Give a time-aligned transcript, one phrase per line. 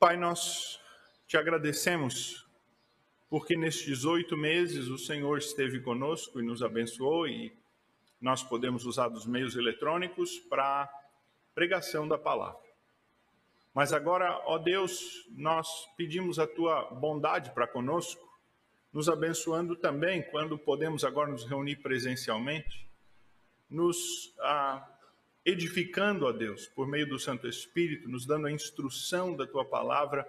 [0.00, 0.80] Pai, nós
[1.26, 2.48] te agradecemos
[3.28, 7.54] porque nestes oito meses o Senhor esteve conosco e nos abençoou e
[8.18, 10.90] nós podemos usar dos meios eletrônicos para
[11.54, 12.66] pregação da palavra.
[13.74, 15.68] Mas agora, ó Deus, nós
[15.98, 18.26] pedimos a tua bondade para conosco,
[18.90, 22.88] nos abençoando também quando podemos agora nos reunir presencialmente,
[23.68, 24.82] nos ah,
[25.44, 30.26] edificando a Deus por meio do Santo Espírito, nos dando a instrução da tua palavra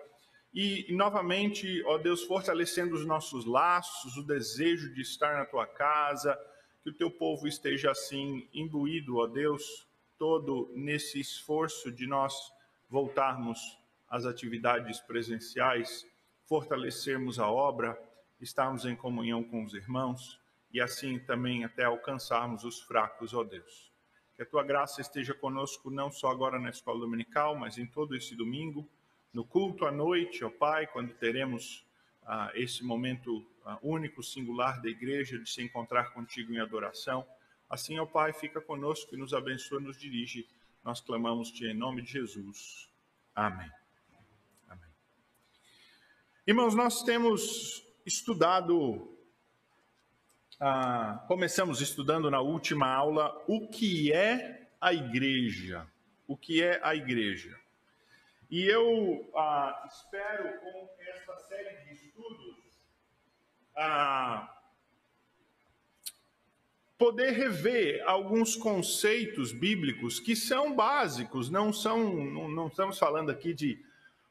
[0.54, 6.38] e, novamente, ó Deus, fortalecendo os nossos laços, o desejo de estar na tua casa,
[6.84, 9.88] que o teu povo esteja assim imbuído, ó Deus,
[10.18, 12.34] todo nesse esforço de nós
[12.90, 13.60] voltarmos
[14.10, 16.06] às atividades presenciais,
[16.48, 17.98] fortalecermos a obra,
[18.42, 20.40] estarmos em comunhão com os irmãos
[20.74, 23.91] e assim também até alcançarmos os fracos, ó Deus.
[24.42, 28.16] Que a tua graça esteja conosco não só agora na escola dominical, mas em todo
[28.16, 28.90] esse domingo,
[29.32, 31.86] no culto à noite, ó Pai, quando teremos
[32.24, 37.24] ah, esse momento ah, único, singular da igreja de se encontrar contigo em adoração.
[37.70, 40.48] Assim, ó Pai, fica conosco e nos abençoa, nos dirige
[40.84, 42.90] nós clamamos-te em nome de Jesus.
[43.36, 43.72] Amém.
[44.68, 44.90] Amém.
[46.48, 49.08] Irmãos, nós temos estudado,
[50.64, 55.88] ah, começamos estudando na última aula o que é a igreja.
[56.28, 57.60] O que é a igreja?
[58.48, 62.80] E eu ah, espero com esta série de estudos
[63.76, 64.56] ah,
[66.96, 73.56] poder rever alguns conceitos bíblicos que são básicos, não são, não, não estamos falando aqui
[73.56, 73.84] de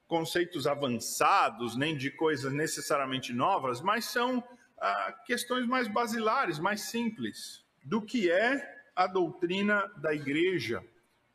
[0.07, 4.45] conceitos avançados, nem de coisas necessariamente novas, mas são
[4.81, 10.83] ah, questões mais basilares, mais simples, do que é a doutrina da igreja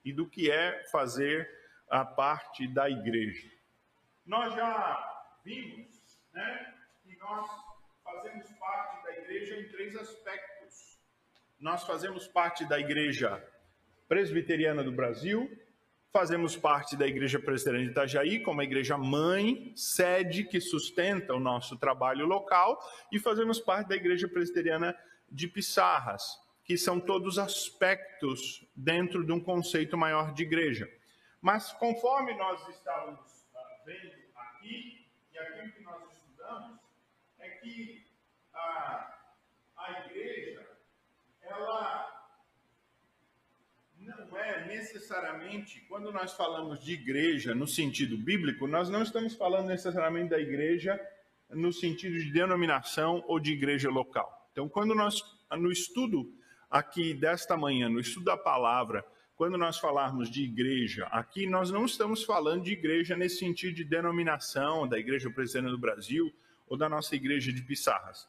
[0.03, 1.49] e do que é fazer
[1.89, 3.49] a parte da igreja.
[4.25, 5.87] Nós já vimos
[6.33, 7.47] né, que nós
[8.03, 10.55] fazemos parte da igreja em três aspectos
[11.59, 13.43] nós fazemos parte da Igreja
[14.07, 15.49] Presbiteriana do Brasil,
[16.15, 21.41] fazemos parte da Igreja Presbiteriana de Itajaí, como a igreja mãe, sede que sustenta o
[21.41, 22.79] nosso trabalho local,
[23.11, 24.97] e fazemos parte da Igreja Presbiteriana
[25.29, 30.89] de Pissarras, que são todos aspectos dentro de um conceito maior de igreja.
[31.41, 36.79] Mas conforme nós estávamos ah, vendo aqui, e aquilo que nós estudamos,
[37.39, 38.07] é que
[38.53, 39.17] a,
[39.75, 40.65] a igreja
[41.41, 42.04] ela
[44.45, 50.29] é necessariamente, quando nós falamos de igreja no sentido bíblico, nós não estamos falando necessariamente
[50.29, 50.99] da igreja
[51.49, 54.47] no sentido de denominação ou de igreja local.
[54.51, 56.31] Então, quando nós, no estudo
[56.69, 59.03] aqui desta manhã, no estudo da palavra,
[59.35, 63.83] quando nós falarmos de igreja, aqui nós não estamos falando de igreja nesse sentido de
[63.83, 66.31] denominação da Igreja Presbiteriana do Brasil
[66.67, 68.27] ou da nossa igreja de Pissarras.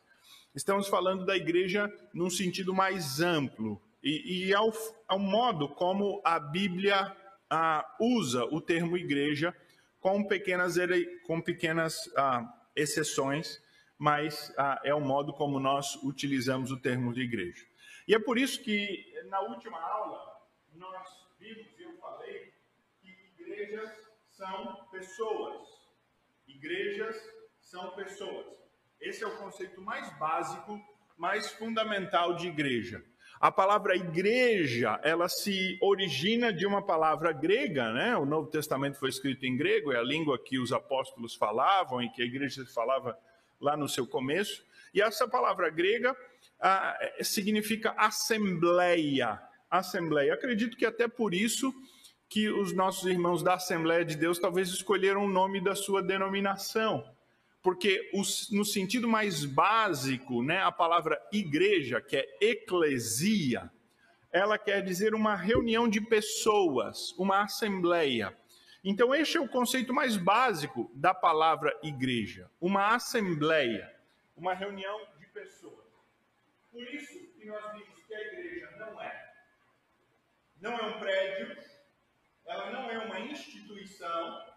[0.54, 4.72] Estamos falando da igreja num sentido mais amplo e, e ao,
[5.08, 7.12] ao, modo como a Bíblia
[7.50, 9.52] ah, usa o termo igreja,
[9.98, 10.76] com pequenas,
[11.26, 12.46] com pequenas ah,
[12.76, 13.60] exceções,
[13.98, 17.66] mas ah, é o modo como nós utilizamos o termo de igreja.
[18.06, 20.40] E é por isso que na última aula
[20.74, 21.08] nós
[21.40, 22.52] vimos, eu falei,
[23.02, 23.90] que igrejas
[24.30, 25.66] são pessoas.
[26.46, 27.16] Igrejas
[27.60, 28.46] são pessoas.
[29.00, 30.80] Esse é o conceito mais básico,
[31.18, 33.04] mais fundamental de igreja.
[33.38, 38.16] A palavra igreja, ela se origina de uma palavra grega, né?
[38.16, 42.10] O Novo Testamento foi escrito em grego, é a língua que os apóstolos falavam e
[42.10, 43.16] que a igreja falava
[43.60, 44.64] lá no seu começo.
[44.94, 46.16] E essa palavra grega
[46.60, 49.38] ah, significa assembleia.
[49.70, 50.32] Assembleia.
[50.32, 51.74] Acredito que até por isso
[52.28, 57.04] que os nossos irmãos da Assembleia de Deus talvez escolheram o nome da sua denominação
[57.66, 58.08] porque
[58.52, 63.68] no sentido mais básico, né, a palavra igreja, que é eclesia,
[64.30, 68.32] ela quer dizer uma reunião de pessoas, uma assembleia.
[68.84, 73.92] Então, este é o conceito mais básico da palavra igreja, uma assembleia,
[74.36, 75.88] uma reunião de pessoas.
[76.70, 79.34] Por isso que nós vimos que a igreja não é,
[80.60, 81.56] não é um prédio,
[82.46, 84.55] ela não é uma instituição,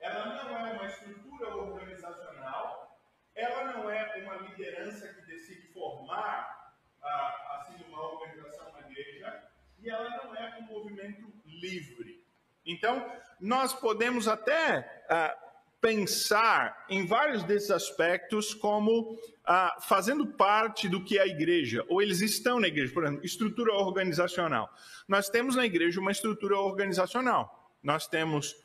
[0.00, 3.00] ela não é uma estrutura organizacional,
[3.34, 9.42] ela não é uma liderança que decide formar ah, assim uma organização na igreja,
[9.78, 12.24] e ela não é um movimento livre.
[12.64, 13.10] Então,
[13.40, 15.36] nós podemos até ah,
[15.80, 22.02] pensar em vários desses aspectos como ah, fazendo parte do que é a igreja, ou
[22.02, 24.68] eles estão na igreja, por exemplo, estrutura organizacional.
[25.06, 27.72] Nós temos na igreja uma estrutura organizacional.
[27.82, 28.56] Nós temos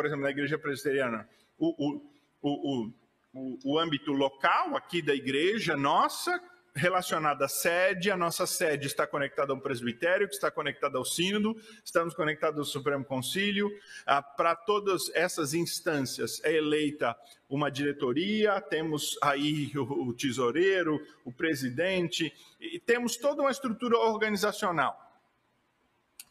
[0.00, 2.00] por exemplo, na igreja presbiteriana, o,
[2.40, 2.90] o,
[3.34, 6.42] o, o, âmbito local aqui da igreja nossa,
[6.74, 11.54] relacionada à sede, a nossa sede está conectada ao presbitério, que está conectada ao sínodo,
[11.84, 13.70] estamos conectados ao Supremo Concílio.
[14.06, 17.14] Ah, Para todas essas instâncias é eleita
[17.46, 24.98] uma diretoria, temos aí o, o tesoureiro, o presidente, e temos toda uma estrutura organizacional.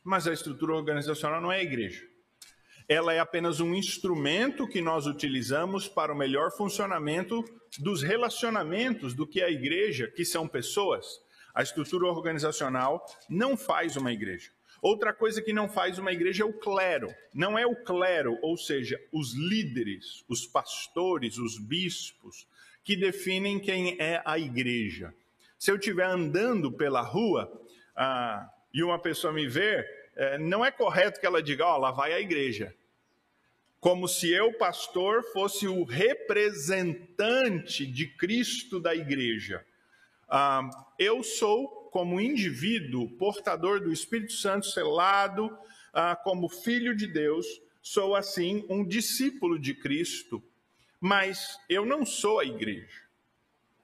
[0.03, 2.08] Mas a estrutura organizacional não é a igreja
[2.89, 7.45] ela é apenas um instrumento que nós utilizamos para o melhor funcionamento
[7.77, 11.21] dos relacionamentos do que a igreja, que são pessoas.
[11.53, 14.49] A estrutura organizacional não faz uma igreja.
[14.81, 17.13] Outra coisa que não faz uma igreja é o clero.
[17.31, 22.47] Não é o clero, ou seja, os líderes, os pastores, os bispos,
[22.83, 25.13] que definem quem é a igreja.
[25.59, 27.51] Se eu estiver andando pela rua
[27.95, 29.85] ah, e uma pessoa me ver,
[30.15, 32.73] eh, não é correto que ela diga, ó, oh, lá vai a igreja
[33.79, 39.65] como se eu, pastor, fosse o representante de Cristo da igreja.
[40.27, 45.57] Ah, eu sou, como indivíduo, portador do Espírito Santo selado,
[45.93, 47.45] ah, como filho de Deus,
[47.81, 50.43] sou assim um discípulo de Cristo,
[50.99, 53.07] mas eu não sou a igreja.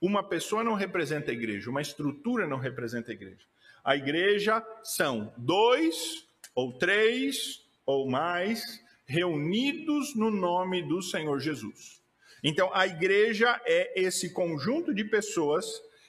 [0.01, 3.45] Uma pessoa não representa a igreja, uma estrutura não representa a igreja.
[3.83, 12.01] A igreja são dois ou três ou mais reunidos no nome do Senhor Jesus.
[12.43, 15.65] Então, a igreja é esse conjunto de pessoas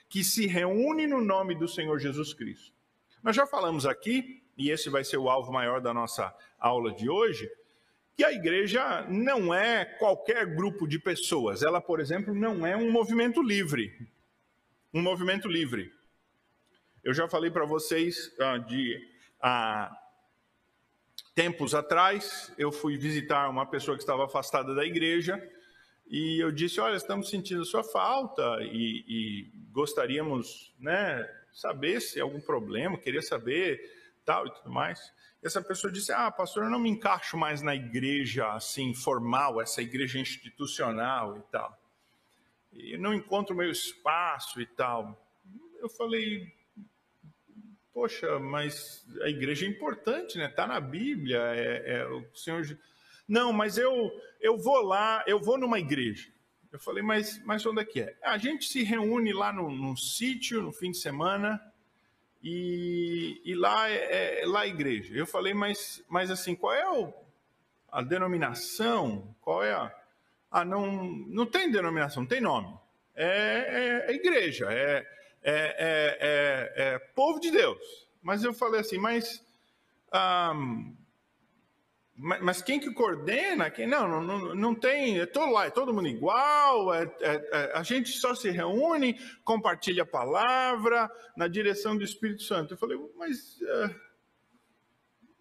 [0.08, 2.72] que se reúne no nome do Senhor Jesus Cristo.
[3.22, 7.08] Nós já falamos aqui, e esse vai ser o alvo maior da nossa aula de
[7.08, 7.50] hoje,
[8.16, 11.62] que a igreja não é qualquer grupo de pessoas.
[11.62, 13.92] Ela, por exemplo, não é um movimento livre.
[14.92, 15.92] Um movimento livre.
[17.04, 18.96] Eu já falei para vocês uh, de
[19.42, 19.94] uh,
[21.37, 25.38] tempos atrás, eu fui visitar uma pessoa que estava afastada da igreja
[26.09, 32.23] e eu disse: Olha, estamos sentindo sua falta e, e gostaríamos né, saber se há
[32.23, 33.79] algum problema, queria saber
[34.25, 35.12] tal e tudo mais.
[35.43, 39.61] E essa pessoa disse: Ah, pastor, eu não me encaixo mais na igreja assim formal,
[39.61, 41.79] essa igreja institucional e tal.
[42.73, 45.23] E não encontro meu espaço e tal.
[45.79, 46.50] Eu falei:
[47.96, 50.48] poxa, mas a igreja é importante, né?
[50.50, 52.62] Está na Bíblia, é, é, o Senhor.
[53.26, 56.28] Não, mas eu eu vou lá, eu vou numa igreja.
[56.70, 58.14] Eu falei, mas, mas onde é que é?
[58.22, 61.58] A gente se reúne lá no, num sítio no fim de semana
[62.43, 65.16] e, e lá é, é lá a igreja.
[65.16, 67.14] Eu falei, mas, mas assim, qual é o,
[67.90, 69.34] a denominação?
[69.40, 69.90] Qual é a.
[70.50, 72.78] Ah, não, não tem denominação, tem nome.
[73.14, 75.15] É, é, é igreja, é,
[75.46, 77.78] é, é, é, é povo de Deus.
[78.20, 79.40] Mas eu falei assim, mas,
[80.12, 80.96] um,
[82.16, 83.70] mas, quem que coordena?
[83.70, 87.84] Quem, não, não, não tem, é todo lá, é todo mundo igual, é, é, a
[87.84, 92.75] gente só se reúne, compartilha a palavra na direção do Espírito Santo.
[92.75, 93.60] Eu falei, mas,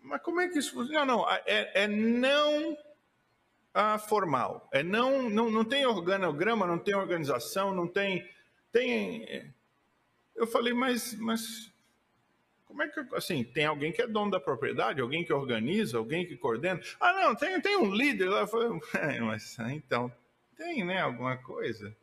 [0.03, 1.03] mas como é que isso funciona?
[1.03, 6.93] Não, não, é, é não uh, formal, é não, não, não tem organograma, não tem
[6.93, 8.29] organização, não tem,
[8.71, 9.54] tem
[10.35, 11.71] eu falei, mas, mas
[12.65, 16.25] como é que, assim, tem alguém que é dono da propriedade, alguém que organiza, alguém
[16.25, 16.81] que coordena?
[16.99, 18.45] Ah, não, tem, tem um líder lá.
[18.45, 20.11] Falei, é, mas então,
[20.57, 21.95] tem, né, alguma coisa?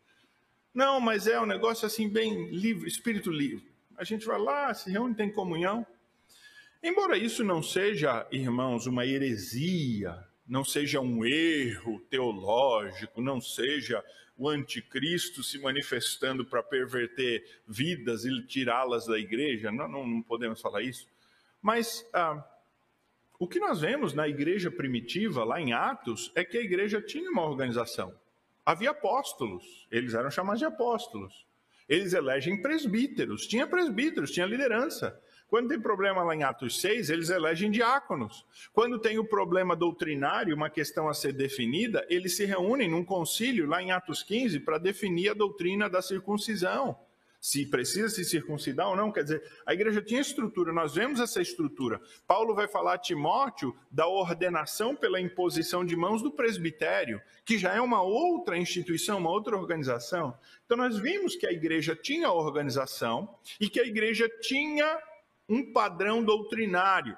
[0.73, 3.71] Não, mas é um negócio assim, bem livre, espírito livre.
[3.97, 5.87] A gente vai lá, se reúne, tem comunhão.
[6.83, 14.03] Embora isso não seja, irmãos, uma heresia, não seja um erro teológico, não seja
[14.43, 19.71] o anticristo se manifestando para perverter vidas e tirá-las da igreja.
[19.71, 21.07] Não, não, não, podemos falar isso.
[21.61, 22.45] Mas ah,
[23.39, 27.31] o que nós vemos na igreja primitiva, lá em Atos, é que a igreja tinha
[27.31, 28.13] uma organização.
[28.67, 31.47] Havia apóstolos, eles eram chamados de apóstolos.
[31.89, 35.17] Eles elegem presbíteros, tinha presbíteros, tinha liderança.
[35.53, 38.47] Quando tem problema lá em Atos 6, eles elegem diáconos.
[38.73, 43.67] Quando tem o problema doutrinário, uma questão a ser definida, eles se reúnem num concílio
[43.67, 46.99] lá em Atos 15 para definir a doutrina da circuncisão.
[47.39, 51.43] Se precisa se circuncidar ou não, quer dizer, a igreja tinha estrutura, nós vemos essa
[51.43, 52.01] estrutura.
[52.27, 57.75] Paulo vai falar a Timóteo da ordenação pela imposição de mãos do presbitério, que já
[57.75, 60.35] é uma outra instituição, uma outra organização.
[60.65, 63.29] Então nós vimos que a igreja tinha organização
[63.61, 64.99] e que a igreja tinha
[65.53, 67.17] um padrão doutrinário.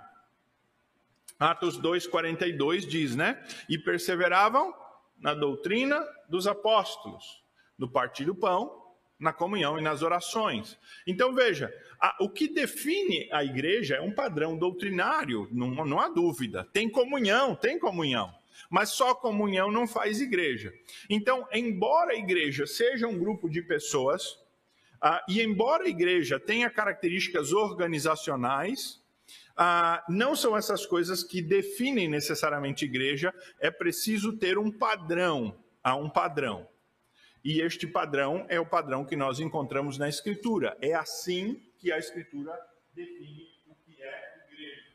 [1.39, 3.43] Atos 2:42 diz, né?
[3.69, 4.75] E perseveravam
[5.19, 7.45] na doutrina dos apóstolos,
[7.79, 8.83] no partir do pão,
[9.19, 10.77] na comunhão e nas orações.
[11.07, 16.09] Então veja, a, o que define a igreja é um padrão doutrinário, não, não há
[16.09, 16.69] dúvida.
[16.73, 18.35] Tem comunhão, tem comunhão.
[18.69, 20.73] Mas só comunhão não faz igreja.
[21.09, 24.39] Então, embora a igreja seja um grupo de pessoas,
[25.01, 29.03] ah, e embora a igreja tenha características organizacionais,
[29.57, 35.95] ah, não são essas coisas que definem necessariamente igreja, é preciso ter um padrão, há
[35.95, 36.69] um padrão.
[37.45, 40.77] E este padrão é o padrão que nós encontramos na Escritura.
[40.81, 42.59] É assim que a Escritura
[42.95, 44.95] define o que é igreja.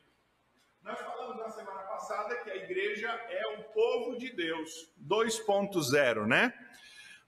[0.82, 6.52] Nós falamos na semana passada que a igreja é o povo de Deus, 2.0, né?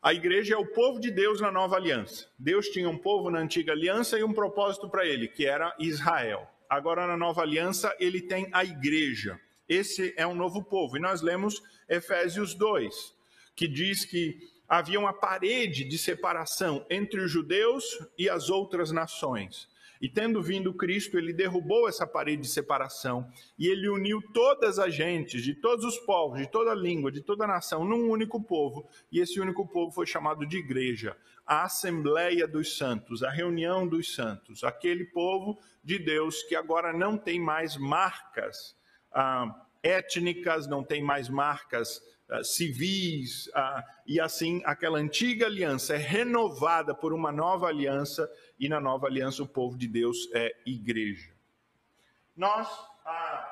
[0.02, 2.26] A igreja é o povo de Deus na nova aliança.
[2.36, 6.50] Deus tinha um povo na antiga aliança e um propósito para ele, que era Israel.
[6.68, 9.40] Agora, na nova aliança, ele tem a igreja.
[9.68, 10.96] Esse é um novo povo.
[10.96, 13.14] E nós lemos Efésios 2,
[13.54, 17.84] que diz que havia uma parede de separação entre os judeus
[18.18, 19.68] e as outras nações.
[20.02, 24.92] E tendo vindo Cristo, ele derrubou essa parede de separação e ele uniu todas as
[24.92, 28.88] gentes, de todos os povos, de toda língua, de toda nação, num único povo.
[29.12, 31.16] E esse único povo foi chamado de igreja,
[31.46, 37.16] a Assembleia dos Santos, a reunião dos santos, aquele povo de Deus que agora não
[37.16, 38.76] tem mais marcas
[39.12, 42.02] ah, étnicas, não tem mais marcas
[42.42, 48.80] civis, uh, e assim aquela antiga aliança é renovada por uma nova aliança, e na
[48.80, 51.32] nova aliança o povo de Deus é igreja.
[52.36, 53.44] Nós uh,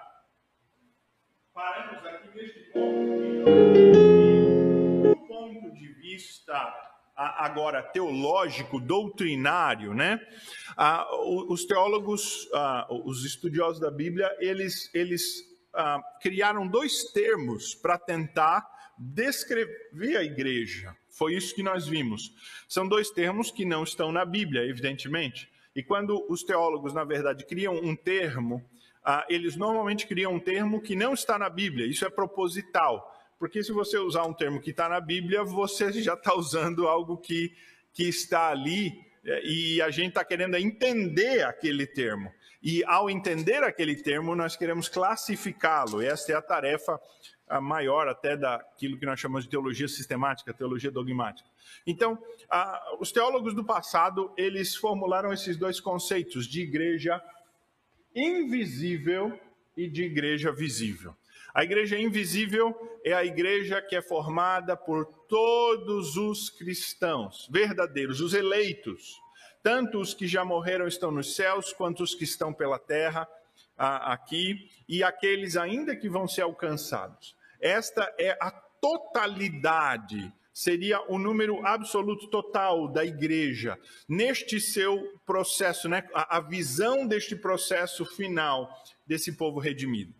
[1.53, 3.09] paramos aqui neste ponto,
[5.09, 10.19] do ponto de vista agora teológico, doutrinário, né?
[11.49, 12.49] os teólogos,
[13.05, 18.67] os estudiosos da Bíblia, eles, eles ah, criaram dois termos para tentar
[18.99, 20.95] descrever a igreja.
[21.09, 22.33] Foi isso que nós vimos.
[22.69, 25.51] São dois termos que não estão na Bíblia, evidentemente.
[25.75, 28.65] E quando os teólogos, na verdade, criam um termo,
[29.05, 31.87] ah, eles normalmente criam um termo que não está na Bíblia.
[31.87, 33.11] Isso é proposital.
[33.39, 37.17] Porque se você usar um termo que está na Bíblia, você já está usando algo
[37.17, 37.55] que,
[37.93, 38.93] que está ali
[39.25, 42.31] eh, e a gente está querendo entender aquele termo.
[42.63, 46.03] E ao entender aquele termo, nós queremos classificá-lo.
[46.03, 47.01] Esta é a tarefa
[47.49, 51.49] a maior até daquilo que nós chamamos de teologia sistemática, teologia dogmática.
[51.87, 52.17] Então,
[53.01, 57.21] os teólogos do passado, eles formularam esses dois conceitos de igreja
[58.15, 59.39] invisível
[59.77, 61.17] e de igreja visível.
[61.53, 62.75] A igreja invisível
[63.05, 69.21] é a igreja que é formada por todos os cristãos verdadeiros, os eleitos,
[69.63, 73.29] tanto os que já morreram estão nos céus, quanto os que estão pela terra
[73.77, 77.35] aqui, e aqueles ainda que vão ser alcançados.
[77.61, 86.07] Esta é a totalidade, seria o número absoluto total da igreja, neste seu processo, né?
[86.15, 88.71] a, a visão deste processo final
[89.07, 90.15] desse povo redimido.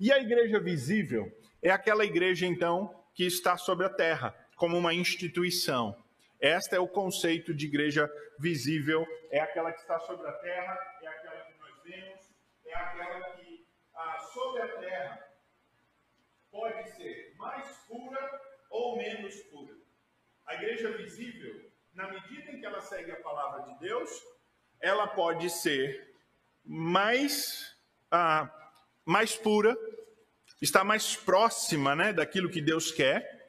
[0.00, 4.94] E a igreja visível é aquela igreja, então, que está sobre a terra, como uma
[4.94, 5.96] instituição.
[6.42, 11.06] Este é o conceito de igreja visível, é aquela que está sobre a terra, é
[11.06, 12.20] aquela que nós vemos,
[12.66, 15.28] é aquela que ah, sobre a terra
[16.50, 19.72] pode ser mais pura ou menos pura.
[20.44, 24.10] A igreja visível, na medida em que ela segue a palavra de Deus,
[24.80, 26.12] ela pode ser
[26.64, 27.72] mais,
[28.10, 28.50] ah,
[29.04, 29.76] mais pura,
[30.60, 33.41] está mais próxima né, daquilo que Deus quer,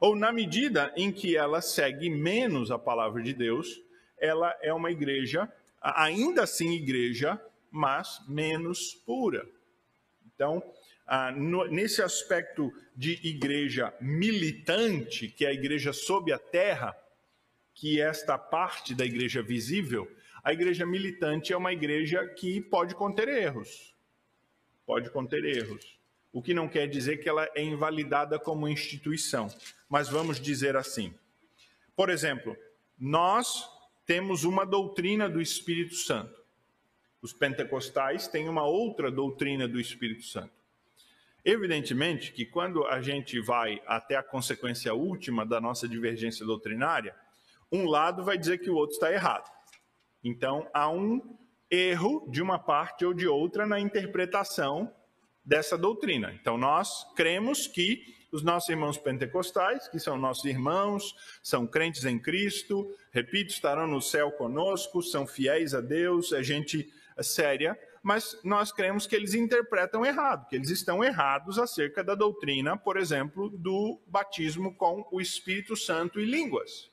[0.00, 3.80] ou na medida em que ela segue menos a palavra de Deus,
[4.18, 5.50] ela é uma igreja,
[5.80, 9.46] ainda assim igreja, mas menos pura.
[10.34, 10.62] Então,
[11.70, 16.96] nesse aspecto de igreja militante, que é a igreja sob a terra,
[17.74, 20.10] que é esta parte da igreja visível,
[20.42, 23.94] a igreja militante é uma igreja que pode conter erros.
[24.86, 25.95] Pode conter erros.
[26.36, 29.48] O que não quer dizer que ela é invalidada como instituição
[29.88, 31.14] mas vamos dizer assim.
[31.94, 32.56] Por exemplo,
[32.98, 33.68] nós
[34.04, 36.34] temos uma doutrina do Espírito Santo.
[37.22, 40.52] Os pentecostais têm uma outra doutrina do Espírito Santo.
[41.44, 47.14] Evidentemente que quando a gente vai até a consequência última da nossa divergência doutrinária,
[47.70, 49.50] um lado vai dizer que o outro está errado.
[50.22, 51.36] Então, há um
[51.70, 54.92] erro de uma parte ou de outra na interpretação
[55.46, 56.32] dessa doutrina.
[56.32, 62.18] Então, nós cremos que os nossos irmãos pentecostais, que são nossos irmãos, são crentes em
[62.18, 68.72] Cristo, repito, estarão no céu conosco, são fiéis a Deus, é gente séria, mas nós
[68.72, 74.00] cremos que eles interpretam errado, que eles estão errados acerca da doutrina, por exemplo, do
[74.06, 76.90] batismo com o Espírito Santo e línguas.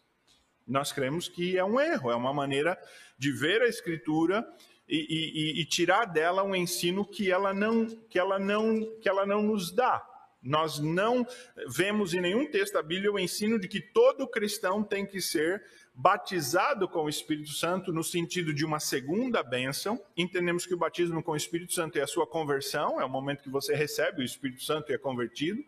[0.65, 2.79] Nós cremos que é um erro, é uma maneira
[3.17, 4.47] de ver a Escritura
[4.87, 9.25] e, e, e tirar dela um ensino que ela não, que ela não, que ela
[9.25, 10.05] não nos dá
[10.41, 11.25] Nós não
[11.67, 15.63] vemos em nenhum texto da Bíblia o ensino de que todo cristão tem que ser
[15.95, 20.01] batizado com o Espírito Santo no sentido de uma segunda bênção.
[20.17, 23.43] Entendemos que o batismo com o Espírito Santo é a sua conversão, é o momento
[23.43, 25.63] que você recebe o Espírito Santo e é convertido.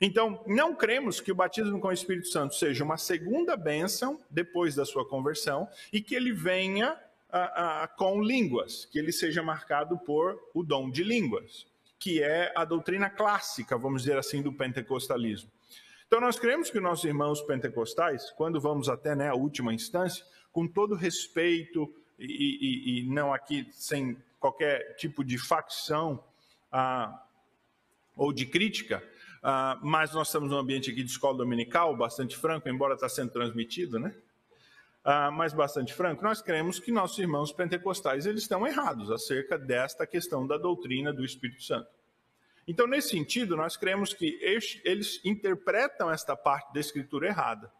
[0.00, 4.74] Então, não cremos que o batismo com o Espírito Santo seja uma segunda bênção depois
[4.74, 6.96] da sua conversão e que ele venha
[7.28, 11.66] a, a, com línguas, que ele seja marcado por o dom de línguas
[11.98, 15.50] que é a doutrina clássica, vamos dizer assim, do pentecostalismo.
[16.06, 20.68] Então, nós cremos que nossos irmãos pentecostais, quando vamos até né, a última instância, com
[20.68, 26.22] todo respeito e, e, e não aqui sem qualquer tipo de facção
[26.70, 27.26] ah,
[28.14, 29.02] ou de crítica,
[29.42, 33.32] ah, mas nós estamos num ambiente aqui de escola dominical, bastante franco, embora está sendo
[33.32, 34.14] transmitido, né?
[35.08, 40.04] Ah, mas bastante franco, nós cremos que nossos irmãos pentecostais eles estão errados acerca desta
[40.04, 41.88] questão da doutrina do Espírito Santo.
[42.66, 47.72] Então, nesse sentido, nós cremos que eles interpretam esta parte da Escritura errada.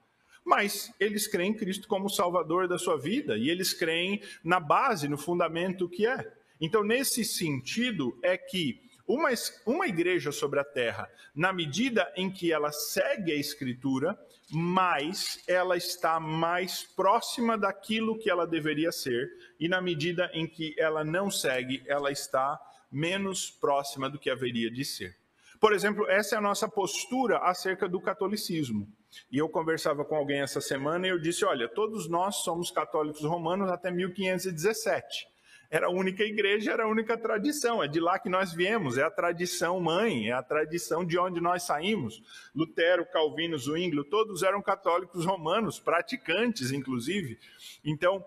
[0.44, 5.08] Mas eles creem em Cristo como Salvador da sua vida e eles creem na base,
[5.08, 6.32] no fundamento que é.
[6.60, 9.28] Então, nesse sentido, é que uma,
[9.64, 14.18] uma igreja sobre a terra, na medida em que ela segue a Escritura,
[14.50, 20.74] mais ela está mais próxima daquilo que ela deveria ser, e na medida em que
[20.78, 22.60] ela não segue, ela está
[22.90, 25.16] menos próxima do que haveria de ser.
[25.60, 28.86] Por exemplo, essa é a nossa postura acerca do catolicismo.
[29.30, 33.22] E eu conversava com alguém essa semana e eu disse: olha, todos nós somos católicos
[33.22, 35.35] romanos até 1517
[35.70, 39.02] era a única igreja, era a única tradição, é de lá que nós viemos, é
[39.02, 42.22] a tradição mãe, é a tradição de onde nós saímos.
[42.54, 47.38] Lutero, Calvino, Zwinglio, todos eram católicos romanos, praticantes, inclusive.
[47.84, 48.24] Então,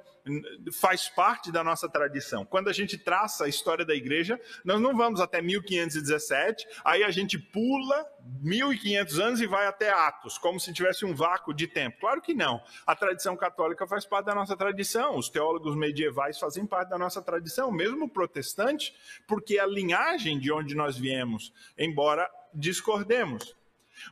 [0.79, 2.45] faz parte da nossa tradição.
[2.45, 7.11] Quando a gente traça a história da igreja, nós não vamos até 1517, aí a
[7.11, 8.05] gente pula
[8.41, 11.99] 1500 anos e vai até Atos, como se tivesse um vácuo de tempo.
[11.99, 12.61] Claro que não.
[12.85, 17.21] A tradição católica faz parte da nossa tradição, os teólogos medievais fazem parte da nossa
[17.21, 18.93] tradição, mesmo o protestante,
[19.27, 23.55] porque a linhagem de onde nós viemos, embora discordemos.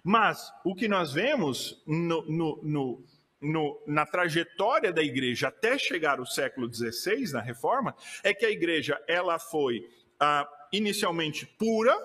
[0.04, 3.04] Mas o que nós vemos no, no, no
[3.41, 8.52] no, na trajetória da igreja até chegar ao século XVI, na reforma, é que a
[8.52, 9.88] igreja ela foi
[10.19, 11.95] ah, inicialmente pura,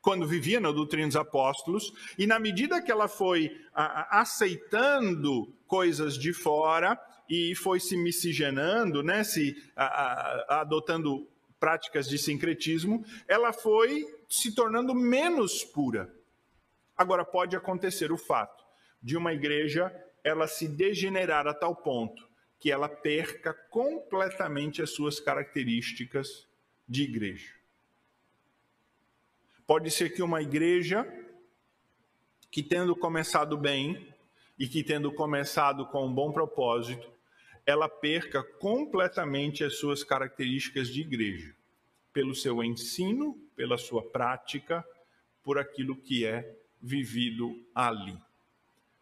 [0.00, 6.14] quando vivia na doutrina dos apóstolos, e na medida que ela foi ah, aceitando coisas
[6.14, 11.26] de fora e foi se miscigenando, né, se ah, adotando
[11.58, 16.14] práticas de sincretismo, ela foi se tornando menos pura.
[16.96, 18.64] Agora pode acontecer o fato
[19.02, 19.92] de uma igreja
[20.26, 26.48] ela se degenerar a tal ponto que ela perca completamente as suas características
[26.88, 27.54] de igreja.
[29.64, 31.06] Pode ser que uma igreja
[32.50, 34.12] que tendo começado bem
[34.58, 37.08] e que tendo começado com um bom propósito,
[37.64, 41.54] ela perca completamente as suas características de igreja,
[42.12, 44.84] pelo seu ensino, pela sua prática,
[45.44, 48.18] por aquilo que é vivido ali.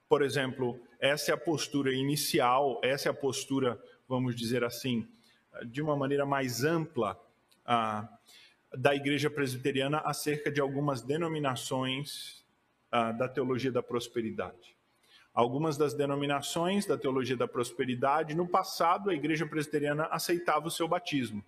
[0.06, 5.07] Por exemplo, essa é a postura inicial, essa é a postura, vamos dizer assim,
[5.67, 7.21] de uma maneira mais ampla,
[7.67, 8.09] ah,
[8.75, 12.43] da Igreja Presbiteriana acerca de algumas denominações
[12.90, 14.75] ah, da teologia da prosperidade.
[15.35, 20.88] Algumas das denominações da teologia da prosperidade, no passado, a Igreja Presbiteriana aceitava o seu
[20.88, 21.45] batismo,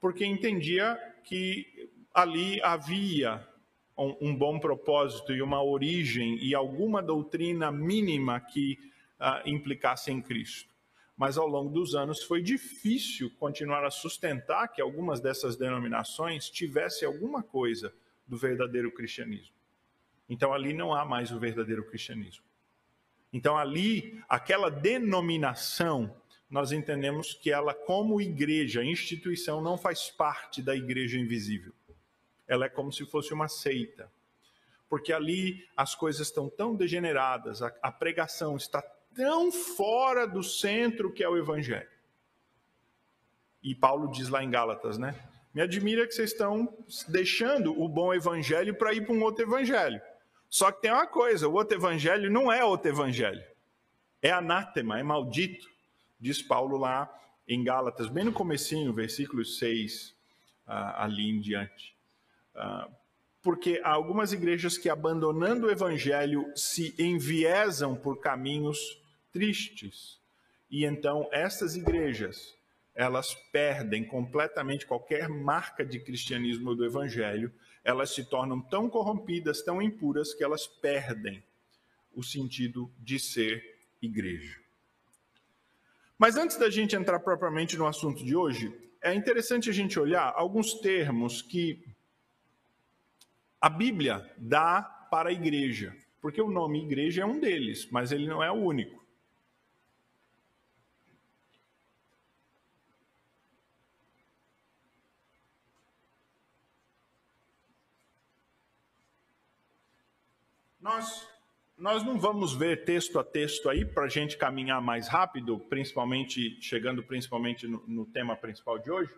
[0.00, 3.46] porque entendia que ali havia
[4.00, 8.78] um, bom propósito e uma origem e alguma doutrina mínima que
[9.20, 10.70] uh, implicasse em Cristo.
[11.16, 17.06] Mas ao longo dos anos foi difícil continuar a sustentar que algumas dessas denominações tivessem
[17.06, 17.92] alguma coisa
[18.26, 19.54] do verdadeiro cristianismo.
[20.28, 22.44] Então ali não há mais o verdadeiro cristianismo.
[23.32, 26.16] Então ali, aquela denominação,
[26.48, 31.72] nós entendemos que ela, como igreja, instituição, não faz parte da igreja invisível
[32.50, 34.10] ela é como se fosse uma seita.
[34.88, 38.82] Porque ali as coisas estão tão degeneradas, a, a pregação está
[39.14, 41.88] tão fora do centro que é o evangelho.
[43.62, 45.14] E Paulo diz lá em Gálatas, né?
[45.54, 50.00] Me admira que vocês estão deixando o bom evangelho para ir para um outro evangelho.
[50.48, 53.44] Só que tem uma coisa, o outro evangelho não é outro evangelho.
[54.20, 55.68] É anátema, é maldito,
[56.18, 57.08] diz Paulo lá
[57.46, 60.16] em Gálatas, bem no comecinho, versículo 6,
[60.66, 61.99] ah, ali em diante.
[62.54, 62.88] Ah,
[63.42, 69.00] porque há algumas igrejas que, abandonando o evangelho, se enviesam por caminhos
[69.32, 70.18] tristes.
[70.70, 72.54] E então, essas igrejas,
[72.94, 79.80] elas perdem completamente qualquer marca de cristianismo do evangelho, elas se tornam tão corrompidas, tão
[79.80, 81.42] impuras, que elas perdem
[82.14, 84.58] o sentido de ser igreja.
[86.18, 90.30] Mas antes da gente entrar propriamente no assunto de hoje, é interessante a gente olhar
[90.36, 91.82] alguns termos que
[93.60, 98.26] a Bíblia dá para a igreja, porque o nome igreja é um deles, mas ele
[98.26, 99.00] não é o único.
[110.80, 111.28] Nós
[111.80, 116.60] nós não vamos ver texto a texto aí para a gente caminhar mais rápido, principalmente
[116.60, 119.10] chegando principalmente no, no tema principal de hoje.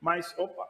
[0.00, 0.66] Mas, opa,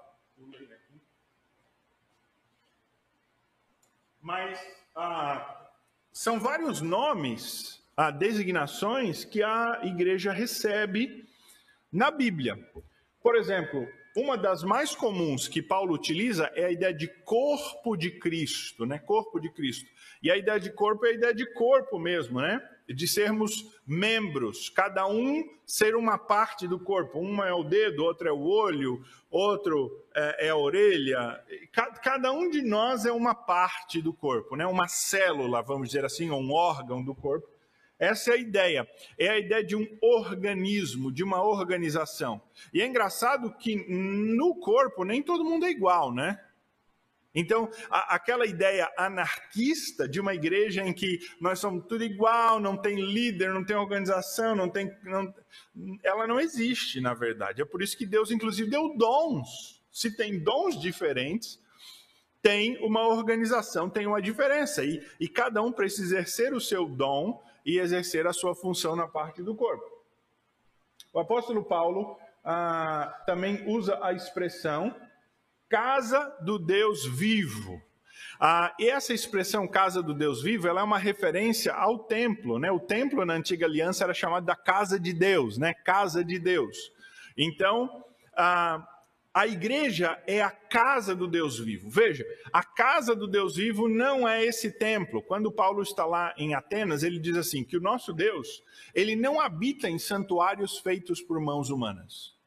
[4.21, 4.59] mas
[4.97, 5.69] ah,
[6.13, 11.25] são vários nomes, ah, designações que a igreja recebe
[11.93, 12.59] na Bíblia.
[13.23, 18.11] Por exemplo, uma das mais comuns que Paulo utiliza é a ideia de corpo de
[18.11, 18.99] Cristo, né?
[18.99, 19.89] Corpo de Cristo.
[20.23, 22.61] E a ideia de corpo é a ideia de corpo mesmo, né?
[22.89, 27.21] De sermos membros, cada um ser uma parte do corpo.
[27.21, 31.39] Uma é o dedo, outro é o olho, outro é, é a orelha.
[32.03, 34.67] Cada um de nós é uma parte do corpo, né?
[34.67, 37.49] Uma célula, vamos dizer assim, ou um órgão do corpo.
[37.99, 38.89] Essa é a ideia.
[39.19, 42.41] É a ideia de um organismo, de uma organização.
[42.73, 46.41] E é engraçado que no corpo nem todo mundo é igual, né?
[47.35, 52.77] Então, a, aquela ideia anarquista de uma igreja em que nós somos tudo igual, não
[52.77, 54.91] tem líder, não tem organização, não tem.
[55.05, 55.33] Não,
[56.03, 57.61] ela não existe, na verdade.
[57.63, 59.83] É por isso que Deus, inclusive, deu dons.
[59.93, 61.61] Se tem dons diferentes,
[62.41, 64.85] tem uma organização, tem uma diferença.
[64.85, 69.07] E, e cada um precisa exercer o seu dom e exercer a sua função na
[69.07, 69.85] parte do corpo.
[71.13, 74.95] O apóstolo Paulo ah, também usa a expressão
[75.69, 77.81] casa do Deus vivo.
[78.41, 82.71] Ah, e essa expressão casa do Deus vivo, ela é uma referência ao templo, né?
[82.71, 85.75] O templo na antiga aliança era chamado da casa de Deus, né?
[85.75, 86.77] Casa de Deus.
[87.37, 88.05] Então,
[88.37, 88.87] ah,
[89.35, 91.91] a igreja é a casa do Deus vivo.
[91.91, 95.23] Veja, a casa do Deus vivo não é esse templo.
[95.23, 98.63] Quando Paulo está lá em Atenas, ele diz assim: que o nosso Deus,
[98.95, 102.38] ele não habita em santuários feitos por mãos humanas.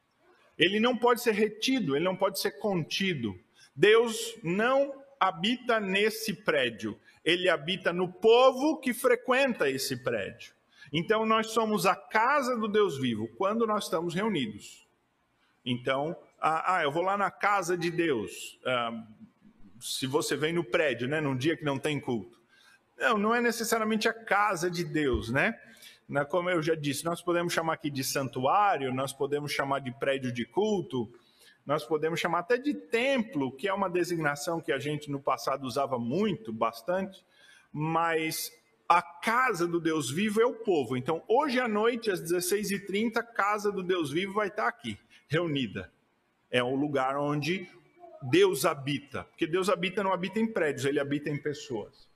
[0.62, 3.36] Ele não pode ser retido, ele não pode ser contido.
[3.74, 10.54] Deus não habita nesse prédio, ele habita no povo que frequenta esse prédio.
[10.92, 14.86] Então nós somos a casa do Deus vivo quando nós estamos reunidos.
[15.64, 18.56] Então, ah, ah eu vou lá na casa de Deus.
[18.64, 19.02] Ah,
[19.80, 22.40] se você vem no prédio, né, num dia que não tem culto.
[22.96, 25.58] Não, não é necessariamente a casa de Deus, né?
[26.12, 29.90] Né, como eu já disse, nós podemos chamar aqui de santuário, nós podemos chamar de
[29.92, 31.10] prédio de culto,
[31.64, 35.64] nós podemos chamar até de templo, que é uma designação que a gente no passado
[35.64, 37.24] usava muito, bastante,
[37.72, 38.52] mas
[38.86, 40.98] a casa do Deus vivo é o povo.
[40.98, 44.98] Então, hoje à noite, às 16h30, a casa do Deus vivo vai estar aqui,
[45.28, 45.90] reunida.
[46.50, 47.66] É o lugar onde
[48.20, 49.24] Deus habita.
[49.24, 52.11] Porque Deus habita não habita em prédios, ele habita em pessoas.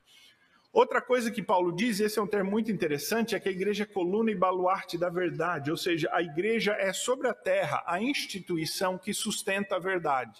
[0.76, 3.50] Outra coisa que Paulo diz, e esse é um termo muito interessante, é que a
[3.50, 7.82] igreja é coluna e baluarte da verdade, ou seja, a igreja é sobre a terra
[7.86, 10.38] a instituição que sustenta a verdade.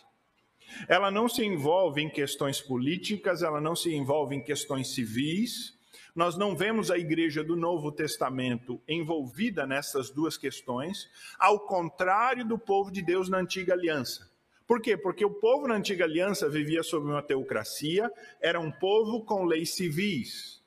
[0.89, 5.75] Ela não se envolve em questões políticas, ela não se envolve em questões civis.
[6.15, 12.59] Nós não vemos a igreja do Novo Testamento envolvida nessas duas questões, ao contrário do
[12.59, 14.36] povo de Deus na antiga aliança.
[14.67, 14.97] Por quê?
[14.97, 19.75] Porque o povo na antiga aliança vivia sob uma teocracia, era um povo com leis
[19.75, 20.61] civis,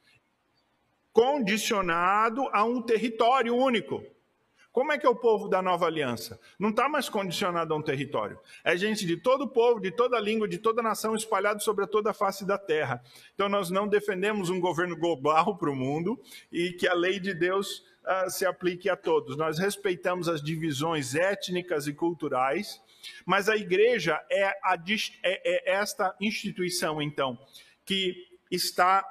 [1.12, 4.02] condicionado a um território único.
[4.72, 6.40] Como é que é o povo da nova aliança?
[6.58, 8.40] Não está mais condicionado a um território.
[8.64, 12.12] É gente de todo o povo, de toda língua, de toda nação, espalhado sobre toda
[12.12, 13.04] a face da terra.
[13.34, 16.18] Então nós não defendemos um governo global para o mundo
[16.52, 19.36] e que a lei de Deus uh, se aplique a todos.
[19.36, 22.80] Nós respeitamos as divisões étnicas e culturais
[23.26, 24.78] mas a igreja é, a,
[25.24, 27.38] é, é esta instituição, então,
[27.86, 29.06] que está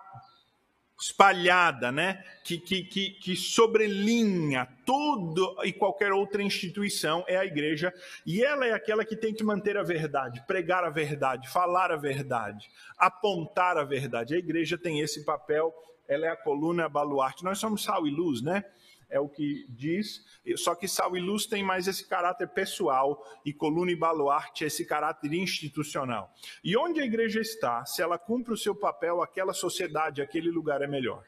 [1.01, 2.25] espalhada, né?
[2.43, 7.93] que, que, que, que sobrelinha toda e qualquer outra instituição, é a igreja,
[8.27, 11.97] e ela é aquela que tem que manter a verdade, pregar a verdade, falar a
[11.97, 14.35] verdade, apontar a verdade.
[14.35, 15.73] A igreja tem esse papel,
[16.09, 17.45] ela é a coluna a baluarte.
[17.45, 18.65] Nós somos sal e luz, né?
[19.09, 20.25] É o que diz.
[20.57, 25.33] Só que sal luz tem mais esse caráter pessoal e coluna e baluarte esse caráter
[25.33, 26.33] institucional.
[26.63, 30.83] E onde a igreja está, se ela cumpre o seu papel, aquela sociedade, aquele lugar
[30.83, 31.25] é melhor.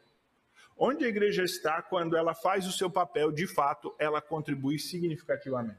[0.77, 5.79] Onde a igreja está, quando ela faz o seu papel, de fato, ela contribui significativamente.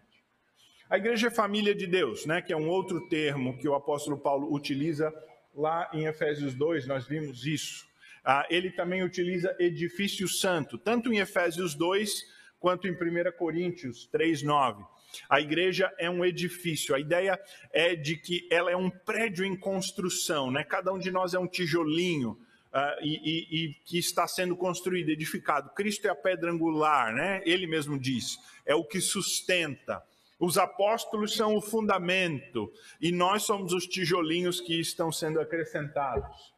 [0.87, 4.17] A igreja é família de Deus, né, que é um outro termo que o apóstolo
[4.19, 5.11] Paulo utiliza
[5.55, 7.87] lá em Efésios 2, nós vimos isso.
[8.23, 12.23] Ah, ele também utiliza edifício santo, tanto em Efésios 2
[12.59, 12.97] quanto em 1
[13.37, 14.83] Coríntios 3, 9.
[15.29, 16.95] A igreja é um edifício.
[16.95, 17.39] A ideia
[17.71, 20.63] é de que ela é um prédio em construção, né?
[20.63, 22.37] Cada um de nós é um tijolinho.
[22.71, 25.71] Uh, e, e, e, que está sendo construído, edificado.
[25.71, 27.41] Cristo é a pedra angular, né?
[27.45, 30.01] Ele mesmo diz, é o que sustenta.
[30.39, 36.53] Os apóstolos são o fundamento e nós somos os tijolinhos que estão sendo acrescentados.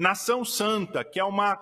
[0.00, 1.60] Nação santa, que é uma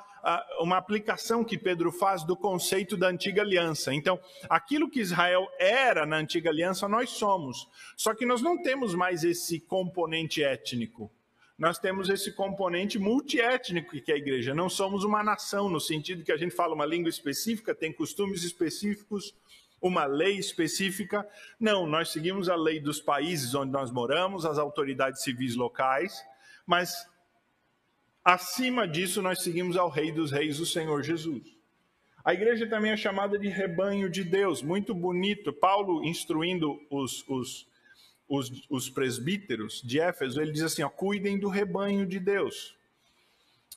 [0.60, 3.94] uma aplicação que Pedro faz do conceito da antiga aliança.
[3.94, 7.68] Então, aquilo que Israel era na antiga aliança, nós somos.
[7.96, 11.10] Só que nós não temos mais esse componente étnico.
[11.58, 14.54] Nós temos esse componente multiétnico que é a igreja.
[14.54, 18.44] Não somos uma nação, no sentido que a gente fala uma língua específica, tem costumes
[18.44, 19.34] específicos,
[19.80, 21.26] uma lei específica.
[21.58, 26.22] Não, nós seguimos a lei dos países onde nós moramos, as autoridades civis locais,
[26.66, 27.08] mas
[28.28, 31.42] Acima disso, nós seguimos ao Rei dos Reis, o Senhor Jesus.
[32.22, 35.50] A igreja também é chamada de rebanho de Deus, muito bonito.
[35.50, 37.66] Paulo, instruindo os, os,
[38.28, 42.76] os, os presbíteros de Éfeso, ele diz assim: ó, cuidem do rebanho de Deus.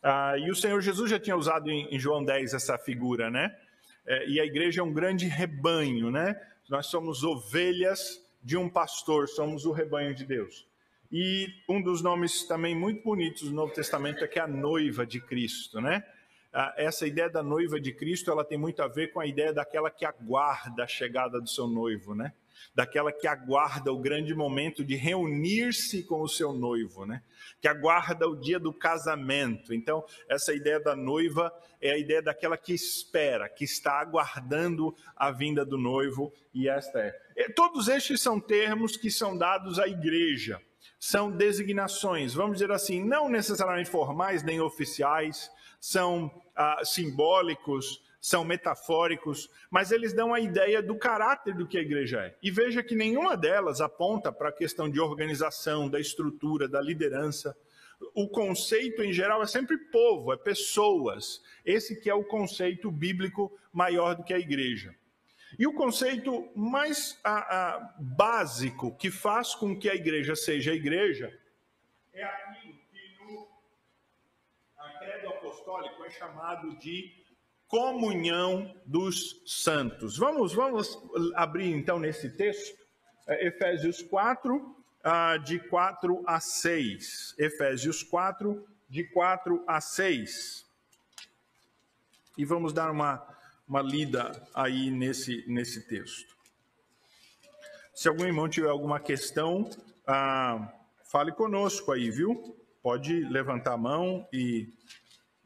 [0.03, 3.57] Ah, e o Senhor Jesus já tinha usado em, em João 10 essa figura, né?
[4.05, 6.35] É, e a igreja é um grande rebanho, né?
[6.67, 10.69] Nós somos ovelhas de um pastor, somos o rebanho de Deus.
[11.11, 15.05] E um dos nomes também muito bonitos do Novo Testamento é que é a noiva
[15.05, 16.05] de Cristo, né?
[16.53, 19.51] Ah, essa ideia da noiva de Cristo, ela tem muito a ver com a ideia
[19.51, 22.31] daquela que aguarda a chegada do seu noivo, né?
[22.73, 27.21] Daquela que aguarda o grande momento de reunir-se com o seu noivo, né?
[27.61, 29.73] Que aguarda o dia do casamento.
[29.73, 35.29] Então, essa ideia da noiva é a ideia daquela que espera, que está aguardando a
[35.29, 37.49] vinda do noivo, e esta é.
[37.53, 40.61] Todos estes são termos que são dados à igreja
[41.01, 49.49] são designações, vamos dizer assim, não necessariamente formais nem oficiais, são ah, simbólicos, são metafóricos,
[49.71, 52.35] mas eles dão a ideia do caráter do que a igreja é.
[52.43, 57.57] E veja que nenhuma delas aponta para a questão de organização, da estrutura, da liderança.
[58.13, 61.41] O conceito em geral é sempre povo, é pessoas.
[61.65, 64.95] Esse que é o conceito bíblico maior do que a igreja.
[65.57, 70.75] E o conceito mais a, a, básico que faz com que a igreja seja a
[70.75, 71.37] igreja
[72.13, 73.49] é aquilo que no
[74.99, 77.21] credo apostólico é chamado de
[77.67, 80.17] comunhão dos santos.
[80.17, 80.99] Vamos, vamos
[81.35, 82.77] abrir então nesse texto,
[83.27, 87.35] é, Efésios 4, ah, de 4 a 6.
[87.37, 90.69] Efésios 4, de 4 a 6.
[92.37, 93.30] E vamos dar uma
[93.71, 96.35] uma lida aí nesse, nesse texto.
[97.95, 99.69] Se algum irmão tiver alguma questão,
[100.05, 100.73] ah,
[101.05, 102.53] fale conosco aí, viu?
[102.83, 104.73] Pode levantar a mão e,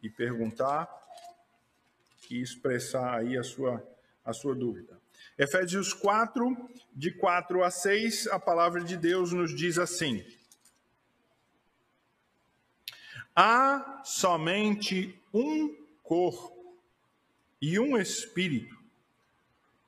[0.01, 0.89] e perguntar
[2.27, 3.87] e expressar aí a sua,
[4.25, 4.99] a sua dúvida.
[5.37, 6.57] Efésios 4,
[6.95, 10.25] de 4 a 6, a palavra de Deus nos diz assim:
[13.35, 16.54] Há somente um corpo
[17.61, 18.75] e um espírito,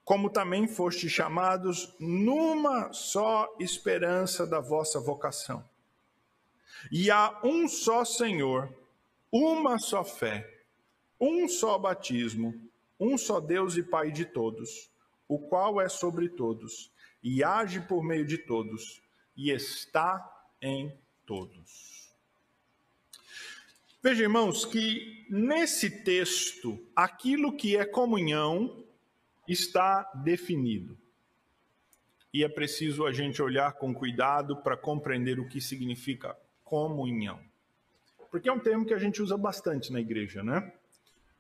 [0.03, 5.67] como também foste chamados numa só esperança da vossa vocação.
[6.91, 8.73] E há um só Senhor,
[9.31, 10.63] uma só fé,
[11.19, 12.53] um só batismo,
[12.99, 14.89] um só Deus e Pai de todos,
[15.27, 19.01] o qual é sobre todos e age por meio de todos
[19.35, 20.23] e está
[20.61, 21.96] em todos.
[24.09, 28.81] Veja, irmãos, que nesse texto, aquilo que é comunhão
[29.45, 30.97] está definido.
[32.33, 37.37] E é preciso a gente olhar com cuidado para compreender o que significa comunhão.
[38.31, 40.71] Porque é um termo que a gente usa bastante na igreja, né?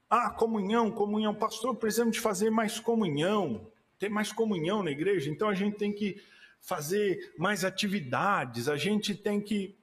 [0.09, 1.33] Ah, comunhão, comunhão.
[1.33, 3.65] Pastor, precisamos de fazer mais comunhão.
[3.97, 5.31] Ter mais comunhão na igreja.
[5.31, 6.21] Então a gente tem que
[6.59, 8.67] fazer mais atividades.
[8.67, 9.73] A gente tem que.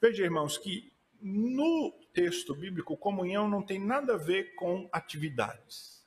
[0.00, 0.90] Veja, irmãos, que
[1.22, 6.02] no texto bíblico, comunhão não tem nada a ver com atividades.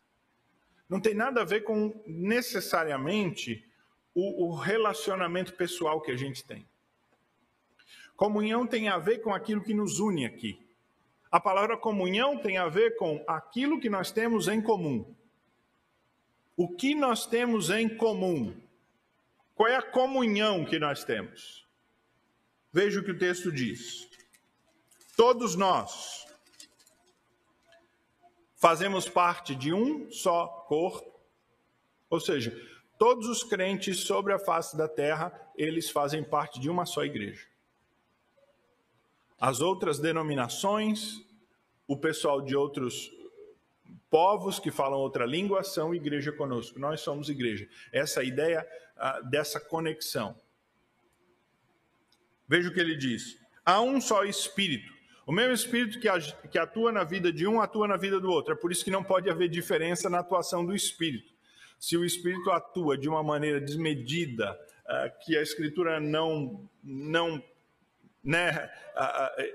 [0.89, 3.63] Não tem nada a ver com necessariamente
[4.15, 6.67] o, o relacionamento pessoal que a gente tem.
[8.15, 10.59] Comunhão tem a ver com aquilo que nos une aqui.
[11.31, 15.13] A palavra comunhão tem a ver com aquilo que nós temos em comum.
[16.57, 18.59] O que nós temos em comum?
[19.53, 21.67] Qual é a comunhão que nós temos?
[22.73, 24.08] Veja o que o texto diz.
[25.19, 26.25] Todos nós
[28.55, 31.19] fazemos parte de um só corpo,
[32.09, 32.57] ou seja,
[32.97, 37.45] todos os crentes sobre a face da terra, eles fazem parte de uma só igreja.
[39.37, 41.21] As outras denominações,
[41.85, 43.11] o pessoal de outros
[44.09, 46.79] povos que falam outra língua são igreja conosco.
[46.79, 47.67] Nós somos igreja.
[47.91, 50.33] Essa é ideia uh, dessa conexão.
[52.47, 53.37] Veja o que ele diz.
[53.65, 54.97] Há um só Espírito.
[55.29, 58.51] O mesmo Espírito que, atua na vida de um, atua na vida do outro.
[58.51, 61.31] É por isso que não pode haver diferença na atuação do Espírito.
[61.77, 67.43] Se o Espírito atua de uma maneira desmedida, uh, que a Escritura não, não
[68.23, 68.71] né,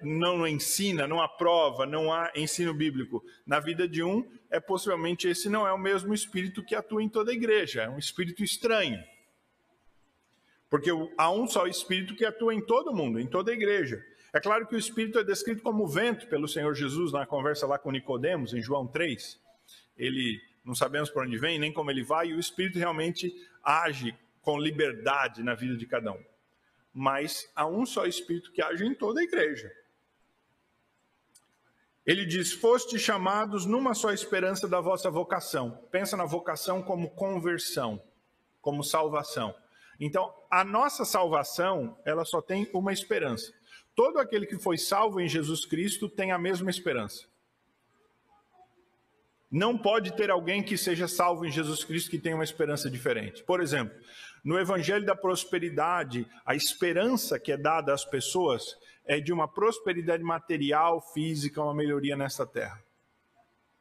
[0.00, 5.48] não ensina, não aprova, não há ensino bíblico na vida de um, é possivelmente esse
[5.48, 9.02] não é o mesmo espírito que atua em toda a igreja, é um espírito estranho.
[10.70, 14.00] Porque há um só espírito que atua em todo mundo, em toda a igreja.
[14.34, 17.78] É claro que o espírito é descrito como vento pelo Senhor Jesus na conversa lá
[17.78, 19.40] com Nicodemos em João 3.
[19.96, 24.14] Ele não sabemos por onde vem, nem como ele vai, e o espírito realmente age
[24.42, 26.34] com liberdade na vida de cada um
[26.94, 29.70] mas há um só Espírito que age em toda a igreja.
[32.06, 35.72] Ele diz: Foste chamados numa só esperança da vossa vocação.
[35.90, 38.00] Pensa na vocação como conversão,
[38.60, 39.52] como salvação.
[39.98, 43.52] Então, a nossa salvação, ela só tem uma esperança.
[43.94, 47.26] Todo aquele que foi salvo em Jesus Cristo tem a mesma esperança.
[49.50, 53.44] Não pode ter alguém que seja salvo em Jesus Cristo que tenha uma esperança diferente.
[53.44, 53.96] Por exemplo,
[54.42, 58.76] no Evangelho da Prosperidade, a esperança que é dada às pessoas
[59.06, 62.82] é de uma prosperidade material, física, uma melhoria nesta terra.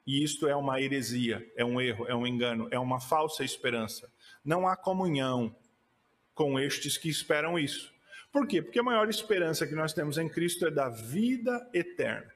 [0.06, 4.12] E isto é uma heresia, é um erro, é um engano, é uma falsa esperança.
[4.44, 5.56] Não há comunhão
[6.36, 7.94] com estes que esperam isso.
[8.34, 8.62] Por quê?
[8.62, 12.34] Porque a maior esperança que nós temos em Cristo é da vida eterna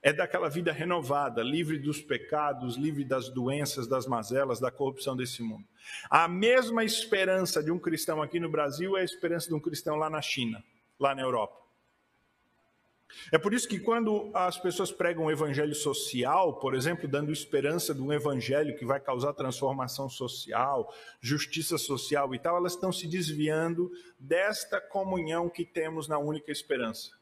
[0.00, 5.42] é daquela vida renovada, livre dos pecados, livre das doenças, das mazelas, da corrupção desse
[5.42, 5.64] mundo.
[6.08, 9.96] A mesma esperança de um cristão aqui no Brasil é a esperança de um cristão
[9.96, 10.62] lá na China,
[10.98, 11.67] lá na Europa.
[13.32, 17.94] É por isso que quando as pessoas pregam o evangelho social, por exemplo, dando esperança
[17.94, 23.06] de um evangelho que vai causar transformação social, justiça social e tal, elas estão se
[23.06, 27.16] desviando desta comunhão que temos na única esperança.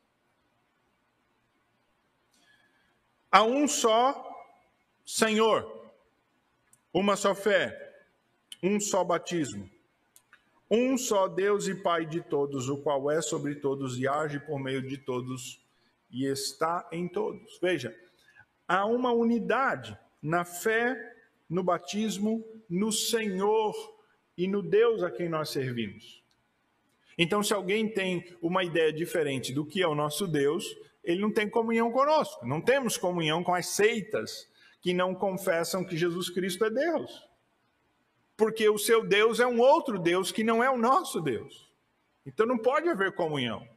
[3.30, 4.24] Há um só
[5.04, 5.92] Senhor,
[6.92, 7.94] uma só fé,
[8.62, 9.70] um só batismo,
[10.68, 14.58] um só Deus e Pai de todos, o qual é sobre todos e age por
[14.58, 15.64] meio de todos
[16.16, 17.58] e está em todos.
[17.60, 17.94] Veja,
[18.66, 20.96] há uma unidade na fé,
[21.46, 23.74] no batismo, no Senhor
[24.36, 26.24] e no Deus a quem nós servimos.
[27.18, 30.64] Então, se alguém tem uma ideia diferente do que é o nosso Deus,
[31.04, 32.46] ele não tem comunhão conosco.
[32.46, 34.50] Não temos comunhão com as seitas
[34.80, 37.28] que não confessam que Jesus Cristo é Deus.
[38.38, 41.70] Porque o seu Deus é um outro Deus que não é o nosso Deus.
[42.24, 43.75] Então não pode haver comunhão.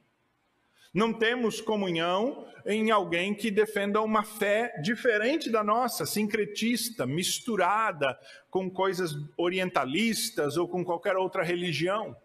[0.93, 8.17] Não temos comunhão em alguém que defenda uma fé diferente da nossa, sincretista, misturada
[8.49, 12.15] com coisas orientalistas ou com qualquer outra religião.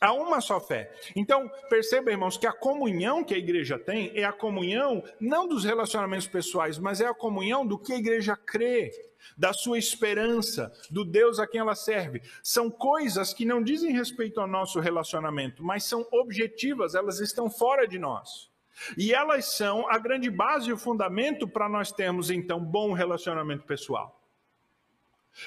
[0.00, 0.92] Há uma só fé.
[1.16, 5.64] Então, perceba, irmãos, que a comunhão que a igreja tem é a comunhão não dos
[5.64, 8.90] relacionamentos pessoais, mas é a comunhão do que a igreja crê,
[9.36, 12.22] da sua esperança, do Deus a quem ela serve.
[12.42, 17.86] São coisas que não dizem respeito ao nosso relacionamento, mas são objetivas, elas estão fora
[17.86, 18.50] de nós.
[18.98, 23.64] E elas são a grande base e o fundamento para nós termos, então, bom relacionamento
[23.64, 24.20] pessoal.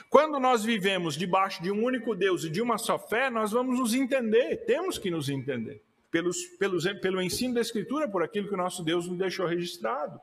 [0.10, 3.80] Quando nós vivemos debaixo de um único Deus e de uma só fé, nós vamos
[3.80, 8.54] nos entender, temos que nos entender, pelos, pelos, pelo ensino da Escritura, por aquilo que
[8.54, 10.20] o nosso Deus nos deixou registrado.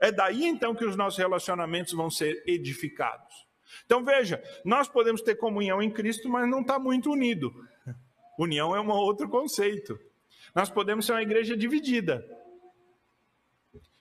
[0.00, 3.46] É daí então que os nossos relacionamentos vão ser edificados.
[3.84, 7.52] Então veja, nós podemos ter comunhão em Cristo, mas não está muito unido.
[8.38, 9.98] União é um outro conceito.
[10.54, 12.24] Nós podemos ser uma igreja dividida.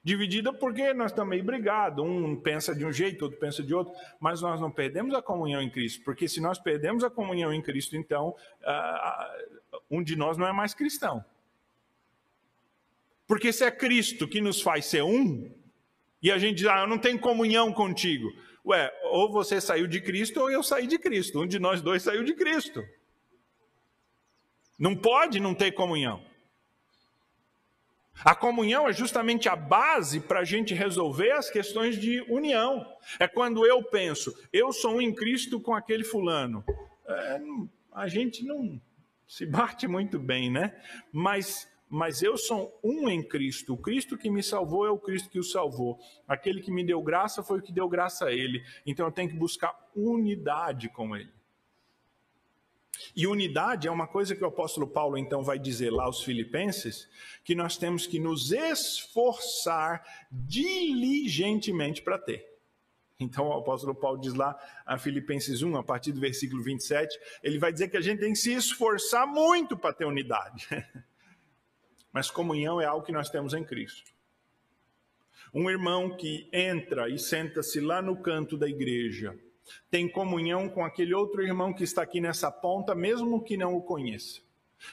[0.05, 4.39] Dividida porque nós meio brigados, um pensa de um jeito, outro pensa de outro, mas
[4.39, 7.97] nós não perdemos a comunhão em Cristo, porque se nós perdemos a comunhão em Cristo,
[7.97, 11.25] então uh, um de nós não é mais cristão.
[13.25, 15.52] Porque se é Cristo que nos faz ser um,
[16.21, 18.31] e a gente diz, ah, eu não tenho comunhão contigo.
[18.65, 21.41] Ué, ou você saiu de Cristo ou eu saí de Cristo.
[21.41, 22.83] Um de nós dois saiu de Cristo.
[24.77, 26.23] Não pode não ter comunhão.
[28.23, 32.85] A comunhão é justamente a base para a gente resolver as questões de união.
[33.19, 36.63] É quando eu penso, eu sou um em Cristo com aquele fulano.
[37.07, 37.41] É,
[37.93, 38.81] a gente não
[39.27, 40.73] se bate muito bem, né?
[41.11, 43.73] Mas, mas eu sou um em Cristo.
[43.73, 46.00] O Cristo que me salvou é o Cristo que o salvou.
[46.27, 48.63] Aquele que me deu graça foi o que deu graça a ele.
[48.86, 51.31] Então eu tenho que buscar unidade com ele.
[53.15, 57.10] E unidade é uma coisa que o apóstolo Paulo então vai dizer lá aos Filipenses,
[57.44, 62.56] que nós temos que nos esforçar diligentemente para ter.
[63.19, 67.58] Então o apóstolo Paulo diz lá a Filipenses 1, a partir do versículo 27, ele
[67.58, 70.67] vai dizer que a gente tem que se esforçar muito para ter unidade.
[72.15, 74.09] Mas comunhão é algo que nós temos em Cristo.
[75.53, 79.37] Um irmão que entra e senta-se lá no canto da igreja,
[79.91, 83.81] tem comunhão com aquele outro irmão que está aqui nessa ponta, mesmo que não o
[83.81, 84.39] conheça.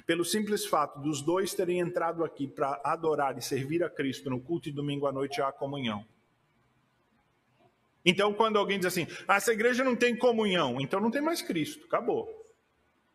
[0.05, 4.41] Pelo simples fato dos dois terem entrado aqui para adorar e servir a Cristo no
[4.41, 6.05] culto e domingo à noite há comunhão.
[8.05, 11.41] Então, quando alguém diz assim, ah, essa igreja não tem comunhão, então não tem mais
[11.41, 12.29] Cristo, acabou.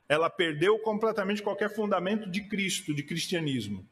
[0.07, 3.85] Ela perdeu completamente qualquer fundamento de Cristo, de cristianismo.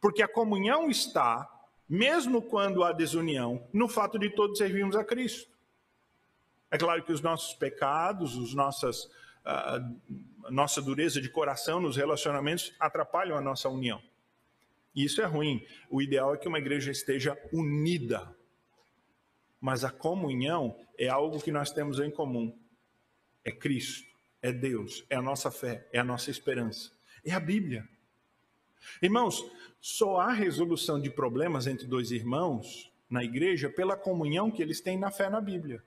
[0.00, 1.48] Porque a comunhão está
[1.90, 5.50] mesmo quando há desunião, no fato de todos servirmos a Cristo.
[6.70, 9.10] É claro que os nossos pecados, os nossas,
[9.44, 9.80] a
[10.50, 14.00] nossa dureza de coração nos relacionamentos atrapalham a nossa união.
[14.94, 15.66] E isso é ruim.
[15.90, 18.36] O ideal é que uma igreja esteja unida.
[19.60, 22.56] Mas a comunhão é algo que nós temos em comum.
[23.44, 24.06] É Cristo,
[24.40, 26.92] é Deus, é a nossa fé, é a nossa esperança.
[27.24, 27.88] É a Bíblia.
[29.02, 29.44] Irmãos,
[29.80, 34.98] só há resolução de problemas entre dois irmãos na igreja pela comunhão que eles têm
[34.98, 35.82] na fé na Bíblia.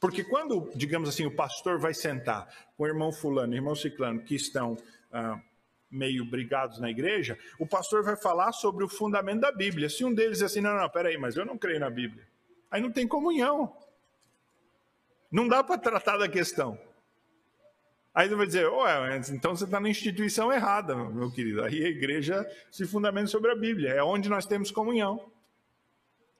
[0.00, 4.22] Porque quando, digamos assim, o pastor vai sentar com o irmão fulano, o irmão ciclano,
[4.22, 4.76] que estão
[5.12, 5.38] ah,
[5.90, 9.90] meio brigados na igreja, o pastor vai falar sobre o fundamento da Bíblia.
[9.90, 12.26] Se um deles diz assim, não, não, peraí, mas eu não creio na Bíblia.
[12.70, 13.76] Aí não tem comunhão.
[15.30, 16.78] Não dá para tratar da questão.
[18.12, 21.62] Aí você vai dizer, ué, então você está na instituição errada, meu querido.
[21.62, 25.30] Aí a igreja se fundamenta sobre a Bíblia, é onde nós temos comunhão.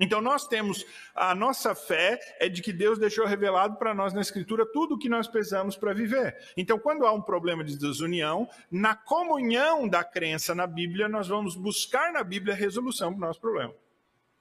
[0.01, 4.23] Então nós temos, a nossa fé é de que Deus deixou revelado para nós na
[4.23, 6.37] Escritura tudo o que nós precisamos para viver.
[6.57, 11.55] Então quando há um problema de desunião, na comunhão da crença na Bíblia, nós vamos
[11.55, 13.75] buscar na Bíblia a resolução para o nosso problema.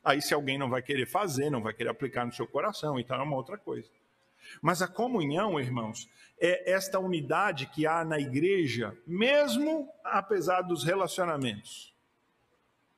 [0.01, 3.19] Aí se alguém não vai querer fazer, não vai querer aplicar no seu coração, então
[3.19, 3.89] é uma outra coisa.
[4.61, 11.93] Mas a comunhão, irmãos, é esta unidade que há na igreja, mesmo apesar dos relacionamentos,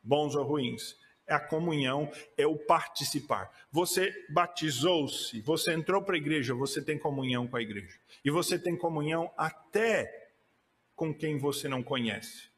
[0.04, 1.00] bons ou ruins.
[1.28, 3.50] É a comunhão, é o participar.
[3.72, 7.98] Você batizou-se, você entrou para a igreja, você tem comunhão com a igreja.
[8.26, 10.30] E você tem comunhão até
[10.94, 12.51] com quem você não conhece.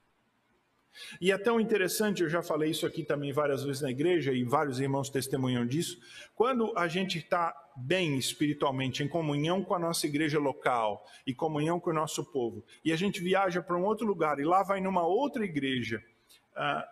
[1.20, 4.44] E é tão interessante, eu já falei isso aqui também várias vezes na igreja, e
[4.44, 6.00] vários irmãos testemunham disso.
[6.36, 11.80] Quando a gente está bem espiritualmente, em comunhão com a nossa igreja local e comunhão
[11.80, 14.80] com o nosso povo, e a gente viaja para um outro lugar e lá vai
[14.80, 16.04] numa outra igreja,
[16.52, 16.88] uh,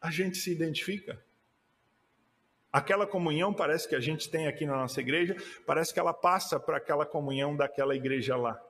[0.00, 1.22] a gente se identifica.
[2.70, 5.34] Aquela comunhão parece que a gente tem aqui na nossa igreja,
[5.66, 8.60] parece que ela passa para aquela comunhão daquela igreja lá.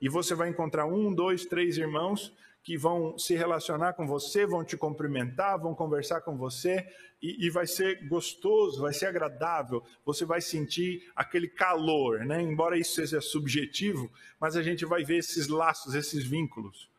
[0.00, 2.32] E você vai encontrar um, dois, três irmãos
[2.66, 6.84] que vão se relacionar com você, vão te cumprimentar, vão conversar com você,
[7.22, 12.42] e, e, vai ser gostoso, vai ser agradável, você vai sentir aquele calor, né?
[12.42, 14.10] Embora isso seja subjetivo,
[14.40, 16.90] mas a gente vai ver esses laços, esses vínculos,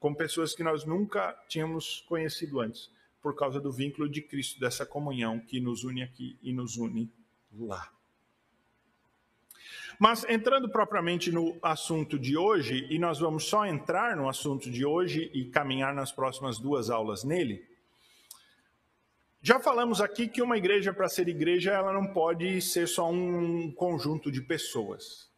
[0.00, 2.90] com pessoas que nós nunca tínhamos conhecido antes,
[3.20, 7.12] por causa do vínculo de Cristo, dessa comunhão que nos une aqui e nos une
[7.52, 7.86] lá.
[10.02, 14.84] Mas entrando propriamente no assunto de hoje, e nós vamos só entrar no assunto de
[14.84, 17.64] hoje e caminhar nas próximas duas aulas nele.
[19.40, 23.70] Já falamos aqui que uma igreja, para ser igreja, ela não pode ser só um
[23.70, 25.30] conjunto de pessoas.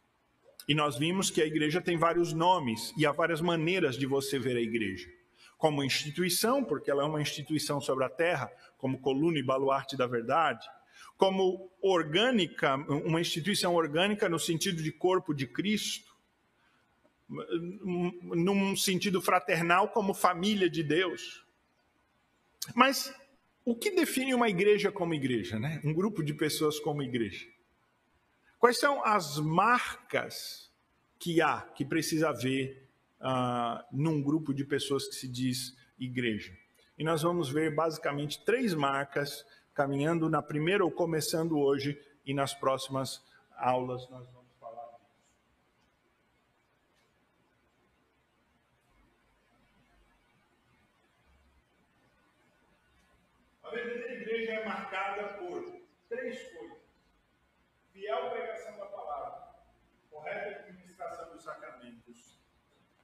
[0.67, 4.39] E nós vimos que a igreja tem vários nomes e há várias maneiras de você
[4.39, 5.07] ver a igreja.
[5.59, 10.07] Como instituição, porque ela é uma instituição sobre a terra, como coluna e baluarte da
[10.07, 10.67] verdade
[11.17, 16.13] como orgânica, uma instituição orgânica no sentido de corpo de Cristo,
[17.27, 21.45] num sentido fraternal, como família de Deus.
[22.75, 23.13] Mas
[23.63, 25.81] o que define uma igreja como igreja, né?
[25.83, 27.47] Um grupo de pessoas como igreja?
[28.59, 30.71] Quais são as marcas
[31.19, 32.87] que há, que precisa haver
[33.19, 36.55] uh, num grupo de pessoas que se diz igreja?
[36.97, 42.53] E nós vamos ver basicamente três marcas caminhando na primeira ou começando hoje e nas
[42.53, 43.21] próximas
[43.57, 45.05] aulas nós vamos falar disso.
[53.63, 56.77] A verdadeira igreja é marcada por três coisas:
[57.91, 59.55] fiel pregação da palavra,
[60.09, 62.39] correta administração dos sacramentos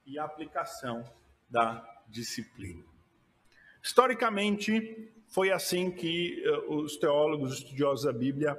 [0.06, 1.04] e aplicação
[1.50, 2.82] da disciplina.
[3.82, 8.56] Historicamente, foi assim que uh, os teólogos, os estudiosos da Bíblia,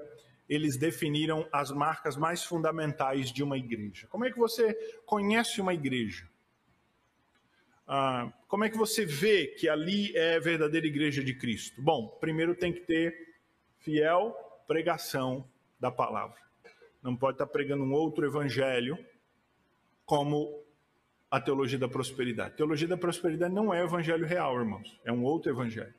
[0.50, 4.08] eles definiram as marcas mais fundamentais de uma igreja.
[4.08, 4.74] Como é que você
[5.06, 6.28] conhece uma igreja?
[7.88, 11.82] Ah, como é que você vê que ali é a verdadeira igreja de Cristo?
[11.82, 13.36] Bom, primeiro tem que ter
[13.78, 14.34] fiel
[14.68, 15.48] pregação
[15.80, 16.42] da palavra.
[17.04, 18.98] Não pode estar pregando um outro evangelho
[20.06, 20.64] como
[21.30, 22.54] a teologia da prosperidade.
[22.54, 25.00] A teologia da prosperidade não é evangelho real, irmãos.
[25.06, 25.94] É um outro evangelho.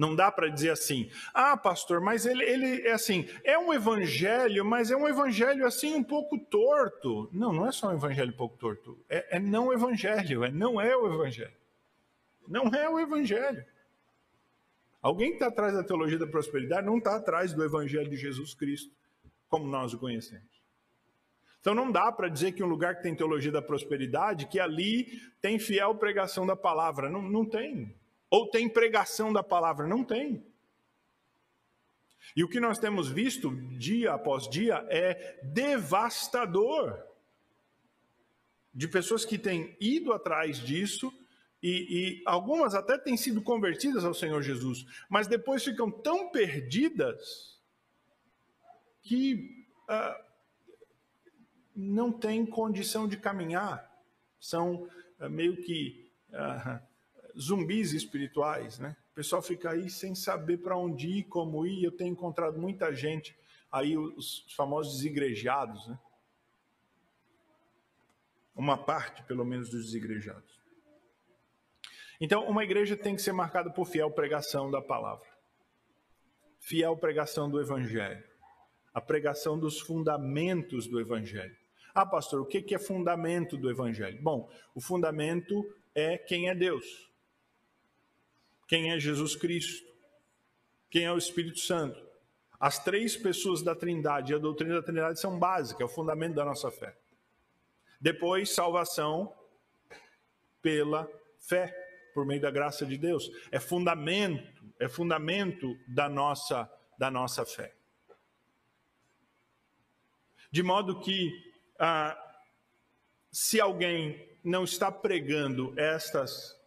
[0.00, 4.64] Não dá para dizer assim, ah, pastor, mas ele, ele é assim, é um evangelho,
[4.64, 7.28] mas é um evangelho assim um pouco torto.
[7.30, 8.98] Não, não é só um evangelho um pouco torto.
[9.10, 11.52] É, é não evangelho, é não é o evangelho.
[12.48, 13.62] Não é o evangelho.
[15.02, 18.54] Alguém que está atrás da teologia da prosperidade não está atrás do evangelho de Jesus
[18.54, 18.90] Cristo,
[19.50, 20.48] como nós o conhecemos.
[21.60, 25.20] Então não dá para dizer que um lugar que tem teologia da prosperidade, que ali
[25.42, 27.10] tem fiel pregação da palavra.
[27.10, 27.94] Não, não tem.
[28.30, 29.86] Ou tem pregação da palavra?
[29.86, 30.44] Não tem.
[32.36, 37.02] E o que nós temos visto dia após dia é devastador.
[38.72, 41.12] De pessoas que têm ido atrás disso
[41.62, 47.60] e, e, algumas até têm sido convertidas ao Senhor Jesus, mas depois ficam tão perdidas
[49.02, 50.24] que ah,
[51.76, 53.90] não têm condição de caminhar.
[54.38, 56.80] São ah, meio que ah,
[57.38, 58.96] zumbis espirituais, né?
[59.12, 61.84] O pessoal fica aí sem saber para onde ir, como ir.
[61.84, 63.36] Eu tenho encontrado muita gente
[63.70, 65.98] aí, os famosos desigrejados, né?
[68.54, 70.60] Uma parte, pelo menos, dos desigrejados.
[72.20, 75.26] Então, uma igreja tem que ser marcada por fiel pregação da palavra,
[76.58, 78.22] fiel pregação do evangelho,
[78.92, 81.56] a pregação dos fundamentos do evangelho.
[81.94, 84.20] Ah, pastor, o que é fundamento do evangelho?
[84.22, 85.64] Bom, o fundamento
[85.94, 87.09] é quem é Deus
[88.70, 89.84] quem é Jesus Cristo,
[90.88, 92.00] quem é o Espírito Santo.
[92.60, 96.36] As três pessoas da Trindade e a doutrina da Trindade são básicas, é o fundamento
[96.36, 96.96] da nossa fé.
[98.00, 99.34] Depois, salvação
[100.62, 101.10] pela
[101.40, 101.74] fé,
[102.14, 103.28] por meio da graça de Deus.
[103.50, 107.74] É fundamento, é fundamento da nossa, da nossa fé.
[110.48, 111.28] De modo que,
[111.76, 112.16] ah,
[113.32, 116.59] se alguém não está pregando estas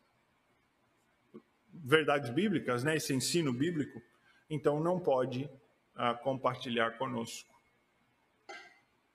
[1.73, 4.01] verdades bíblicas, né, esse ensino bíblico,
[4.49, 5.49] então não pode
[5.95, 7.53] ah, compartilhar conosco.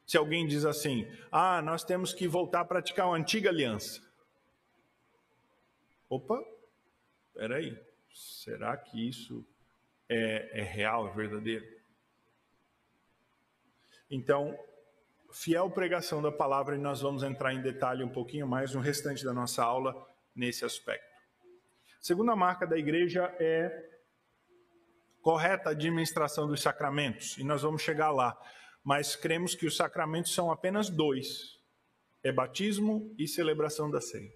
[0.07, 4.03] Se alguém diz assim, ah, nós temos que voltar a praticar uma antiga aliança.
[6.09, 6.43] Opa,
[7.35, 7.79] peraí,
[8.13, 9.47] será que isso
[10.09, 11.67] é, é real, é verdadeiro?
[14.11, 14.59] Então,
[15.31, 19.23] fiel pregação da palavra, e nós vamos entrar em detalhe um pouquinho mais no restante
[19.23, 19.95] da nossa aula
[20.35, 21.08] nesse aspecto.
[22.01, 23.89] Segunda marca da igreja é
[25.21, 28.39] correta administração dos sacramentos, e nós vamos chegar lá.
[28.85, 31.59] Mas cremos que os sacramentos são apenas dois:
[32.23, 34.33] é batismo e celebração da ceia.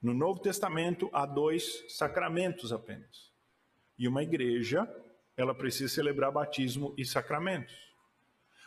[0.00, 3.32] No Novo Testamento há dois sacramentos apenas.
[3.98, 4.86] E uma igreja,
[5.36, 7.74] ela precisa celebrar batismo e sacramentos.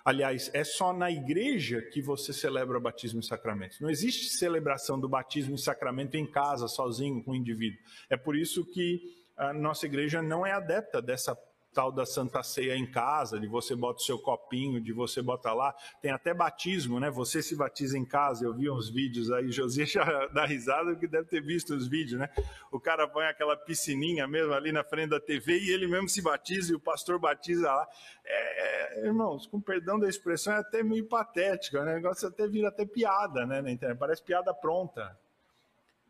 [0.07, 3.81] Aliás, é só na igreja que você celebra batismo e sacramentos.
[3.81, 7.77] Não existe celebração do batismo e sacramento em casa, sozinho, com o indivíduo.
[8.09, 9.01] É por isso que
[9.35, 11.35] a nossa igreja não é adepta dessa
[11.73, 15.53] tal da Santa Ceia em casa, de você bota o seu copinho, de você bota
[15.53, 15.75] lá.
[16.01, 17.09] Tem até batismo, né?
[17.11, 18.45] Você se batiza em casa.
[18.45, 22.19] Eu vi uns vídeos aí, Josias já dá risada porque deve ter visto os vídeos,
[22.19, 22.29] né?
[22.71, 26.21] O cara põe aquela piscininha mesmo ali na frente da TV e ele mesmo se
[26.21, 27.87] batiza e o pastor batiza lá.
[28.25, 31.91] É, é, irmãos, com perdão da expressão, é até meio patético, né?
[31.91, 33.61] O negócio até vira até piada, né?
[33.61, 33.97] Na internet.
[33.97, 35.17] Parece piada pronta.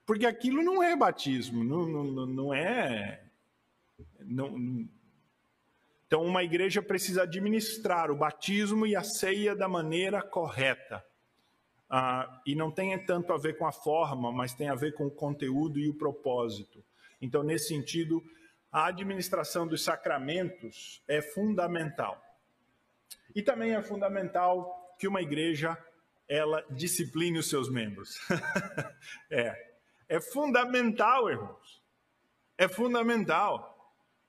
[0.05, 3.21] Porque aquilo não é batismo, não, não, não é.
[4.21, 4.57] Não,
[6.07, 11.05] então, uma igreja precisa administrar o batismo e a ceia da maneira correta.
[11.89, 15.07] Ah, e não tem tanto a ver com a forma, mas tem a ver com
[15.07, 16.81] o conteúdo e o propósito.
[17.21, 18.23] Então, nesse sentido,
[18.71, 22.21] a administração dos sacramentos é fundamental.
[23.35, 25.77] E também é fundamental que uma igreja
[26.27, 28.17] ela discipline os seus membros.
[29.29, 29.75] é,
[30.07, 31.83] é fundamental, irmãos.
[32.57, 33.76] É fundamental.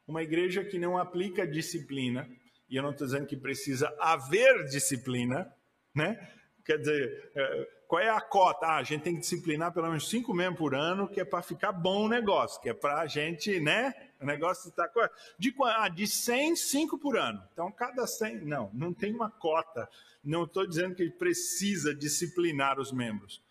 [0.09, 2.27] Uma igreja que não aplica disciplina,
[2.69, 5.55] e eu não estou dizendo que precisa haver disciplina,
[5.95, 6.19] né?
[6.65, 8.67] Quer dizer, é, qual é a cota?
[8.67, 11.43] Ah, a gente tem que disciplinar pelo menos cinco membros por ano, que é para
[11.43, 13.93] ficar bom o negócio, que é para a gente, né?
[14.21, 14.91] O negócio está.
[15.39, 17.43] De, ah, de 100, 5 por ano.
[17.53, 18.45] Então, cada 100.
[18.47, 19.89] Não, não tem uma cota.
[20.25, 23.43] Não estou dizendo que precisa disciplinar os membros.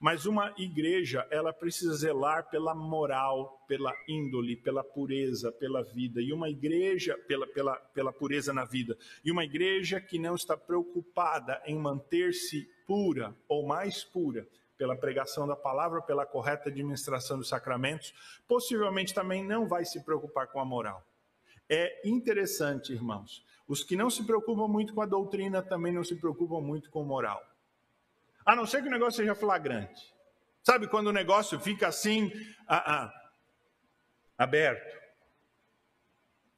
[0.00, 6.22] Mas uma igreja, ela precisa zelar pela moral, pela índole, pela pureza, pela vida.
[6.22, 8.96] E uma igreja, pela, pela, pela pureza na vida.
[9.24, 14.46] E uma igreja que não está preocupada em manter-se pura ou mais pura
[14.78, 18.14] pela pregação da palavra, pela correta administração dos sacramentos,
[18.46, 21.04] possivelmente também não vai se preocupar com a moral.
[21.68, 23.44] É interessante, irmãos.
[23.66, 27.02] Os que não se preocupam muito com a doutrina também não se preocupam muito com
[27.02, 27.42] moral.
[28.48, 30.10] A não ser que o negócio seja flagrante.
[30.62, 32.32] Sabe quando o negócio fica assim,
[32.66, 33.30] ah, ah,
[34.38, 34.96] aberto?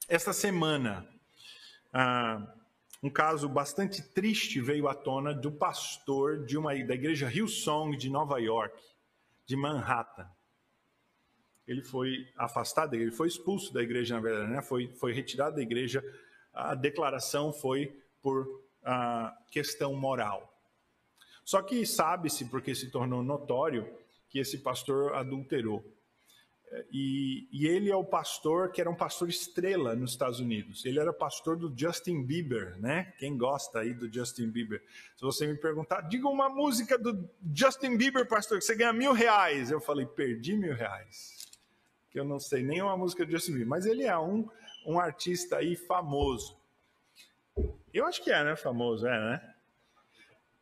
[0.07, 1.05] Esta semana,
[1.91, 2.47] ah,
[3.03, 8.09] um caso bastante triste veio à tona do pastor de uma da igreja Hillsong de
[8.09, 8.81] Nova York,
[9.45, 10.31] de Manhattan.
[11.67, 14.61] Ele foi afastado, ele foi expulso da igreja, na verdade, né?
[14.61, 16.01] foi, foi retirado da igreja.
[16.53, 18.47] A declaração foi por
[18.81, 20.50] ah, questão moral.
[21.43, 23.87] Só que sabe-se, porque se tornou notório,
[24.29, 25.83] que esse pastor adulterou.
[26.89, 30.85] E, e, ele é o pastor que era um pastor estrela nos Estados Unidos.
[30.85, 33.13] Ele era pastor do Justin Bieber, né?
[33.19, 34.81] Quem gosta aí do Justin Bieber?
[35.17, 39.11] Se você me perguntar, diga uma música do Justin Bieber, pastor, que você ganha mil
[39.11, 39.69] reais.
[39.69, 41.45] Eu falei, perdi mil reais.
[42.09, 43.67] Que eu não sei nem uma música do Justin Bieber.
[43.67, 44.47] Mas ele é um,
[44.85, 46.57] um artista aí famoso.
[47.93, 48.55] Eu acho que é, né?
[48.55, 49.55] Famoso, é, né?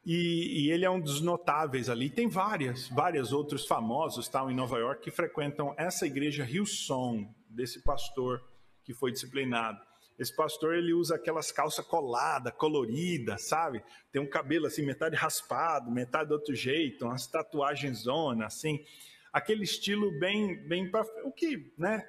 [0.05, 2.09] E, e, ele é um dos notáveis ali.
[2.09, 7.83] Tem várias, vários outros famosos tal em Nova York que frequentam essa igreja Hillsong desse
[7.83, 8.41] pastor
[8.83, 9.79] que foi disciplinado.
[10.17, 13.81] Esse pastor ele usa aquelas calças coladas, coloridas, sabe?
[14.11, 18.83] Tem um cabelo assim metade raspado, metade do outro jeito, umas tatuagens zona, assim,
[19.31, 22.05] aquele estilo bem, bem para o que, né?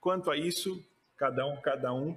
[0.00, 0.84] Quanto a isso,
[1.16, 2.16] cada um, cada um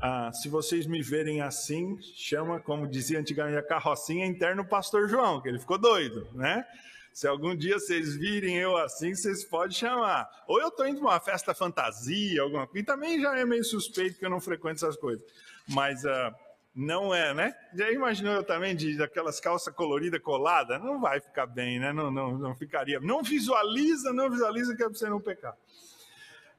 [0.00, 5.40] ah, se vocês me verem assim, chama, como dizia antigamente a carrocinha, interno pastor João,
[5.40, 6.66] que ele ficou doido, né?
[7.12, 10.28] Se algum dia vocês virem eu assim, vocês podem chamar.
[10.46, 12.80] Ou eu estou indo para uma festa fantasia, alguma coisa.
[12.80, 15.22] E também já é meio suspeito que eu não frequento essas coisas.
[15.68, 16.34] Mas uh,
[16.74, 17.54] não é, né?
[17.74, 20.82] Já imaginou eu também de aquelas calças coloridas coladas?
[20.82, 21.92] Não vai ficar bem, né?
[21.92, 22.98] Não, não, não ficaria.
[22.98, 25.54] Não visualiza, não visualiza que é para você não pecar.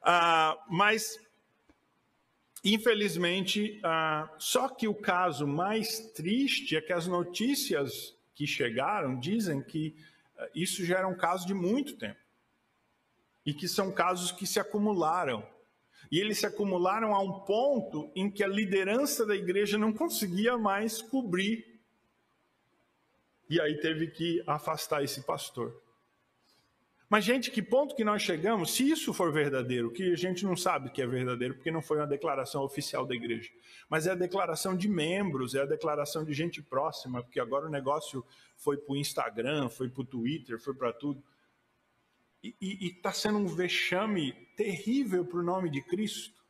[0.03, 1.17] Uh, mas
[2.63, 9.61] Infelizmente, ah, só que o caso mais triste é que as notícias que chegaram dizem
[9.61, 9.95] que
[10.37, 12.19] ah, isso já era um caso de muito tempo.
[13.45, 15.45] E que são casos que se acumularam.
[16.09, 20.57] E eles se acumularam a um ponto em que a liderança da igreja não conseguia
[20.57, 21.81] mais cobrir.
[23.49, 25.82] E aí teve que afastar esse pastor.
[27.13, 30.57] Mas, gente, que ponto que nós chegamos, se isso for verdadeiro, que a gente não
[30.57, 33.51] sabe que é verdadeiro, porque não foi uma declaração oficial da igreja,
[33.87, 37.69] mas é a declaração de membros, é a declaração de gente próxima, porque agora o
[37.69, 38.25] negócio
[38.57, 41.23] foi para o Instagram, foi para o Twitter, foi para tudo.
[42.41, 46.43] E está sendo um vexame terrível para o nome de Cristo.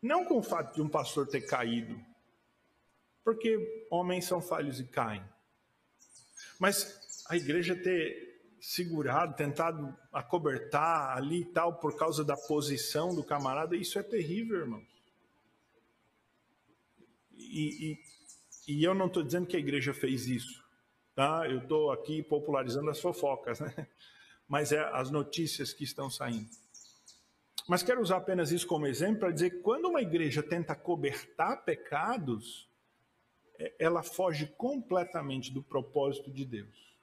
[0.00, 2.00] Não com o fato de um pastor ter caído,
[3.22, 5.22] porque homens são falhos e caem,
[6.58, 8.32] mas a igreja ter
[8.64, 14.58] segurado, tentado acobertar ali e tal, por causa da posição do camarada, isso é terrível,
[14.58, 14.88] irmãos.
[17.36, 17.98] E,
[18.66, 20.64] e, e eu não estou dizendo que a igreja fez isso,
[21.14, 21.46] tá?
[21.46, 23.86] Eu estou aqui popularizando as fofocas, né?
[24.48, 26.48] Mas é as notícias que estão saindo.
[27.68, 31.64] Mas quero usar apenas isso como exemplo para dizer que quando uma igreja tenta cobertar
[31.64, 32.66] pecados,
[33.58, 36.93] é, ela foge completamente do propósito de Deus.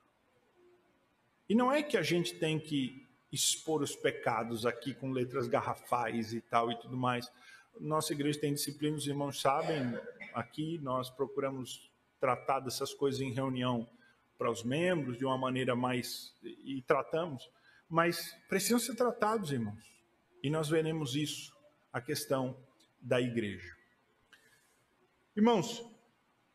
[1.52, 6.34] E não é que a gente tem que expor os pecados aqui com letras garrafais
[6.34, 7.30] e tal e tudo mais.
[7.78, 10.00] Nossa igreja tem disciplina, os irmãos sabem,
[10.34, 11.92] aqui nós procuramos
[12.22, 13.86] tratar dessas coisas em reunião
[14.38, 16.34] para os membros de uma maneira mais.
[16.42, 17.52] e tratamos,
[17.90, 19.84] mas precisam ser tratados, irmãos.
[20.42, 21.54] E nós veremos isso,
[21.92, 22.56] a questão
[23.02, 23.76] da igreja.
[25.36, 25.86] Irmãos,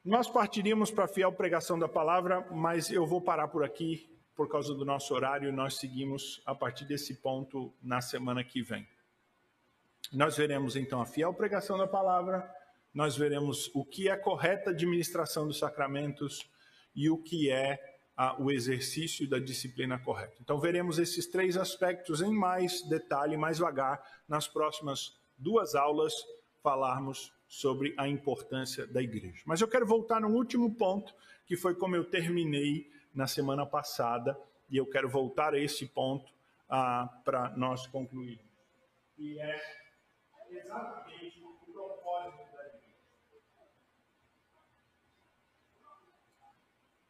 [0.03, 4.49] nós partiríamos para a fiel pregação da palavra, mas eu vou parar por aqui por
[4.49, 8.87] causa do nosso horário, nós seguimos a partir desse ponto na semana que vem.
[10.13, 12.49] Nós veremos então a fiel pregação da palavra,
[12.93, 16.49] nós veremos o que é a correta administração dos sacramentos
[16.95, 17.79] e o que é
[18.17, 20.37] a, o exercício da disciplina correta.
[20.41, 26.15] Então veremos esses três aspectos em mais detalhe, mais vagar, nas próximas duas aulas,
[26.63, 29.43] falarmos sobre a importância da igreja.
[29.47, 31.15] Mas eu quero voltar no último ponto,
[31.47, 34.39] que foi como eu terminei na semana passada,
[34.71, 36.31] e eu quero voltar a esse ponto
[36.69, 38.39] ah, para nós concluir.
[39.17, 39.61] E é
[40.51, 42.95] exatamente o propósito da igreja.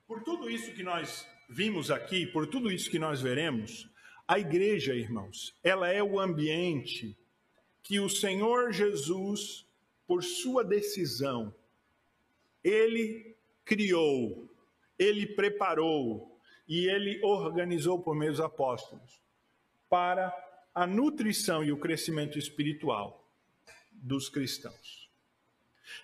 [0.07, 3.91] Por tudo isso que nós vimos aqui, por tudo isso que nós veremos,
[4.29, 7.17] a igreja, irmãos, ela é o ambiente
[7.83, 9.67] que o Senhor Jesus,
[10.07, 11.53] por sua decisão,
[12.63, 14.49] ele criou,
[14.99, 16.39] ele preparou
[16.69, 19.21] e ele organizou por meio dos apóstolos
[19.89, 20.35] para
[20.75, 23.25] a nutrição e o crescimento espiritual
[23.93, 25.07] dos cristãos.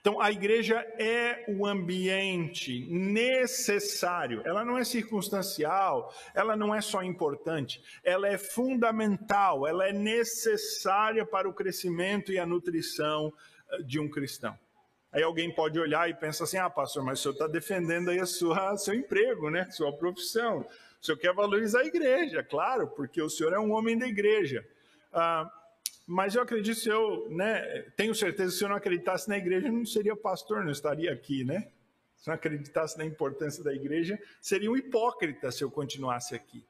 [0.01, 7.03] Então, a igreja é o ambiente necessário, ela não é circunstancial, ela não é só
[7.03, 13.33] importante, ela é fundamental, ela é necessária para o crescimento e a nutrição
[13.71, 14.57] eh, de um cristão.
[15.13, 18.19] Aí alguém pode olhar e pensar assim: ah, pastor, mas o senhor está defendendo aí
[18.19, 19.71] a sua, seu emprego, né?
[19.71, 20.67] Sua profissão.
[21.01, 24.67] O senhor quer valorizar a igreja, claro, porque o senhor é um homem da igreja.
[25.13, 25.51] Ah,
[26.07, 29.85] mas eu acredito, se eu, né, tenho certeza se eu não acreditasse na igreja, não
[29.85, 31.71] seria pastor, não estaria aqui, né?
[32.17, 36.65] Se não acreditasse na importância da igreja, seria um hipócrita se eu continuasse aqui.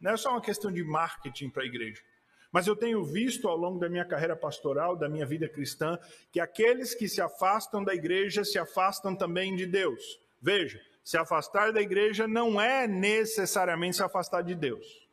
[0.00, 2.02] Não é só uma questão de marketing para a igreja.
[2.52, 5.98] Mas eu tenho visto ao longo da minha carreira pastoral, da minha vida cristã,
[6.32, 10.20] que aqueles que se afastam da igreja se afastam também de Deus.
[10.42, 15.08] Veja, se afastar da igreja não é necessariamente se afastar de Deus.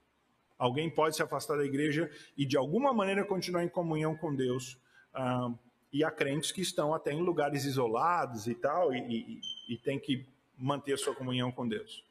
[0.58, 4.78] Alguém pode se afastar da igreja e de alguma maneira continuar em comunhão com Deus.
[5.14, 5.52] Ah,
[5.94, 10.00] e há crentes que estão até em lugares isolados e tal, e, e, e tem
[10.00, 10.26] que
[10.58, 12.04] manter a sua comunhão com Deus.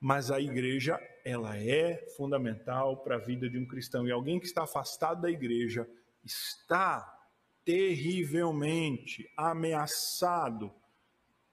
[0.00, 4.06] Mas a igreja, ela é fundamental para a vida de um cristão.
[4.06, 5.88] E alguém que está afastado da igreja
[6.22, 7.10] está
[7.64, 10.70] terrivelmente ameaçado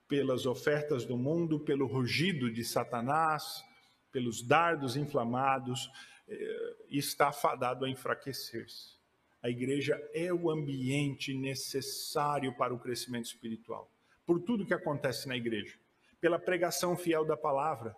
[0.08, 3.64] pelas ofertas do mundo, pelo rugido de Satanás,
[4.12, 5.90] pelos dardos inflamados,
[6.28, 9.00] eh, está fadado a enfraquecer-se.
[9.42, 13.90] A igreja é o ambiente necessário para o crescimento espiritual.
[14.26, 15.80] Por tudo que acontece na igreja,
[16.20, 17.96] pela pregação fiel da palavra,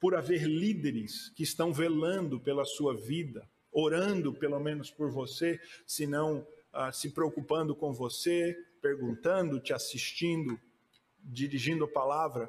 [0.00, 6.06] por haver líderes que estão velando pela sua vida, orando pelo menos por você, se
[6.06, 10.58] não ah, se preocupando com você, perguntando, te assistindo,
[11.22, 12.48] dirigindo a palavra.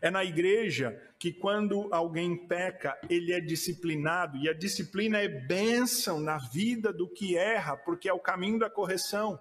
[0.00, 6.20] É na igreja que, quando alguém peca, ele é disciplinado, e a disciplina é bênção
[6.20, 9.38] na vida do que erra, porque é o caminho da correção.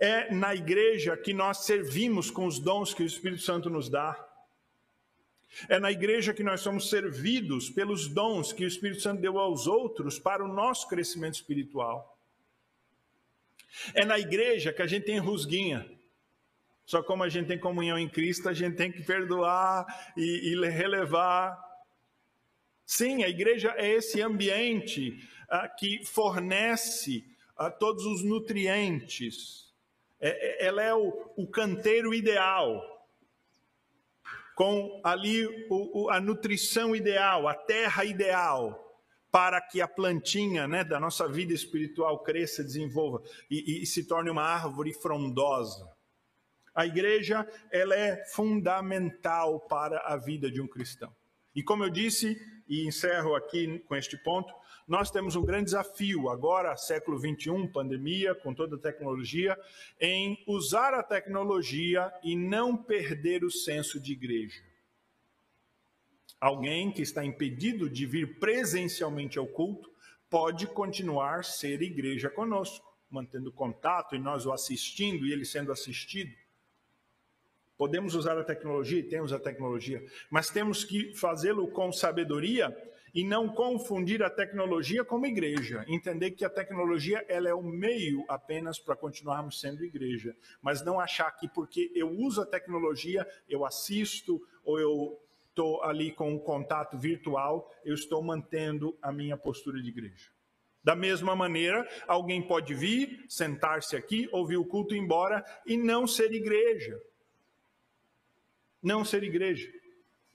[0.00, 4.27] É na igreja que nós servimos com os dons que o Espírito Santo nos dá.
[5.68, 9.66] É na igreja que nós somos servidos pelos dons que o Espírito Santo deu aos
[9.66, 12.18] outros para o nosso crescimento espiritual.
[13.94, 15.88] É na igreja que a gente tem rusguinha.
[16.84, 19.86] Só como a gente tem comunhão em Cristo, a gente tem que perdoar
[20.16, 21.58] e, e relevar.
[22.86, 25.18] Sim, a igreja é esse ambiente
[25.48, 27.24] ah, que fornece
[27.56, 29.68] ah, todos os nutrientes.
[30.20, 32.97] É, é, ela é o, o, canteiro ideal,
[34.58, 39.00] com ali o, o, a nutrição ideal, a terra ideal,
[39.30, 44.30] para que a plantinha né, da nossa vida espiritual cresça, desenvolva e, e se torne
[44.30, 45.88] uma árvore frondosa.
[46.74, 51.14] A igreja, ela é fundamental para a vida de um cristão.
[51.54, 52.36] E como eu disse,
[52.68, 54.52] e encerro aqui com este ponto,
[54.88, 59.54] nós temos um grande desafio agora, século 21, pandemia, com toda a tecnologia,
[60.00, 64.62] em usar a tecnologia e não perder o senso de igreja.
[66.40, 69.90] Alguém que está impedido de vir presencialmente ao culto
[70.30, 76.32] pode continuar ser igreja conosco, mantendo contato e nós o assistindo e ele sendo assistido.
[77.76, 82.74] Podemos usar a tecnologia, temos a tecnologia, mas temos que fazê-lo com sabedoria
[83.14, 85.84] e não confundir a tecnologia como igreja.
[85.88, 91.00] Entender que a tecnologia ela é o meio apenas para continuarmos sendo igreja, mas não
[91.00, 96.38] achar que porque eu uso a tecnologia, eu assisto ou eu estou ali com um
[96.38, 100.30] contato virtual, eu estou mantendo a minha postura de igreja.
[100.84, 105.76] Da mesma maneira, alguém pode vir, sentar-se aqui, ouvir o culto e ir embora e
[105.76, 106.98] não ser igreja
[108.82, 109.70] não ser igreja.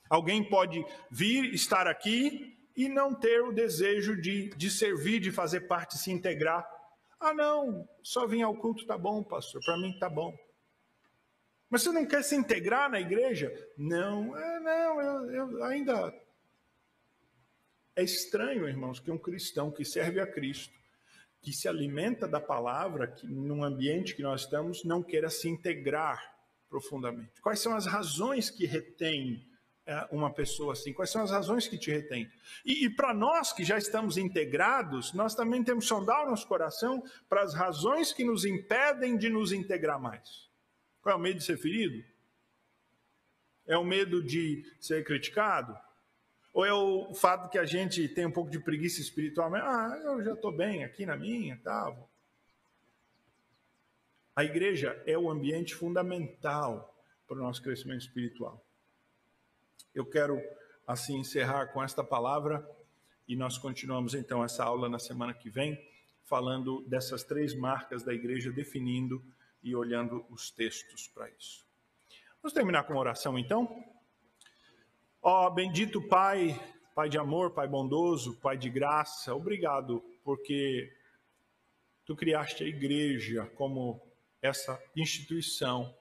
[0.08, 5.62] Alguém pode vir, estar aqui e não ter o desejo de, de servir, de fazer
[5.62, 6.68] parte, se integrar.
[7.20, 10.36] Ah, não, só vir ao culto tá bom, pastor, para mim tá bom.
[11.70, 13.52] Mas você não quer se integrar na igreja?
[13.76, 16.14] Não, é, não, eu, eu ainda.
[17.96, 20.74] É estranho, irmãos, que um cristão que serve a Cristo,
[21.40, 26.34] que se alimenta da palavra, que num ambiente que nós estamos, não queira se integrar
[26.68, 27.40] profundamente?
[27.40, 29.53] Quais são as razões que retêm é,
[30.10, 30.92] uma pessoa assim?
[30.92, 32.30] Quais são as razões que te retêm?
[32.64, 36.46] E, e para nós que já estamos integrados, nós também temos que sondar o nosso
[36.46, 40.48] coração para as razões que nos impedem de nos integrar mais.
[41.02, 42.02] Qual é o medo de ser ferido?
[43.66, 45.76] É o medo de ser criticado?
[46.52, 49.54] Ou é o fato que a gente tem um pouco de preguiça espiritual?
[49.54, 51.94] Ah, eu já estou bem aqui na minha, tá?
[54.36, 58.63] A igreja é o ambiente fundamental para o nosso crescimento espiritual.
[59.94, 60.40] Eu quero,
[60.86, 62.68] assim, encerrar com esta palavra
[63.28, 65.80] e nós continuamos então essa aula na semana que vem,
[66.24, 69.22] falando dessas três marcas da igreja, definindo
[69.62, 71.64] e olhando os textos para isso.
[72.42, 73.82] Vamos terminar com uma oração então?
[75.22, 76.60] Ó oh, bendito Pai,
[76.94, 80.92] Pai de amor, Pai bondoso, Pai de graça, obrigado porque
[82.04, 84.00] tu criaste a igreja como
[84.42, 85.94] essa instituição,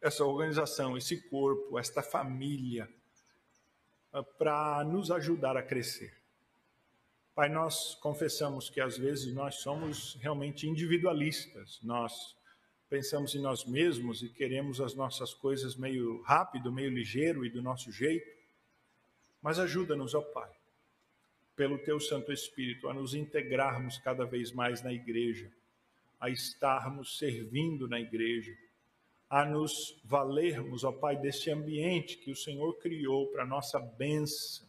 [0.00, 2.88] essa organização, esse corpo, esta família,
[4.12, 6.20] ah, para nos ajudar a crescer.
[7.34, 12.36] Pai, nós confessamos que às vezes nós somos realmente individualistas, nós
[12.88, 17.62] pensamos em nós mesmos e queremos as nossas coisas meio rápido, meio ligeiro e do
[17.62, 18.28] nosso jeito.
[19.40, 20.50] Mas ajuda-nos, ó Pai,
[21.54, 25.50] pelo teu Santo Espírito, a nos integrarmos cada vez mais na igreja,
[26.18, 28.54] a estarmos servindo na igreja,
[29.30, 34.68] a nos valermos, ó Pai, deste ambiente que o Senhor criou para nossa bênção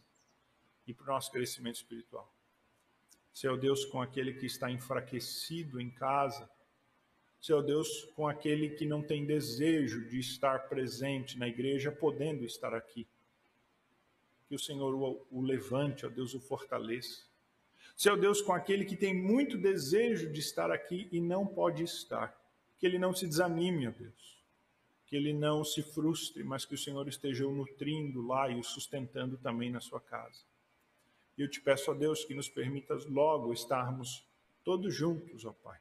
[0.86, 2.32] e para o nosso crescimento espiritual.
[3.34, 6.48] Seu Deus, com aquele que está enfraquecido em casa,
[7.40, 12.72] seu Deus, com aquele que não tem desejo de estar presente na igreja, podendo estar
[12.72, 13.04] aqui.
[14.46, 14.94] Que o Senhor
[15.28, 17.24] o, levante, ó Deus, o fortaleça.
[17.96, 22.32] Seu Deus, com aquele que tem muito desejo de estar aqui e não pode estar.
[22.78, 24.41] Que ele não se desanime, ó Deus.
[25.12, 28.64] Que ele não se frustre, mas que o Senhor esteja o nutrindo lá e o
[28.64, 30.40] sustentando também na sua casa.
[31.36, 34.26] E eu te peço, ó Deus, que nos permitas logo estarmos
[34.64, 35.78] todos juntos, ó Pai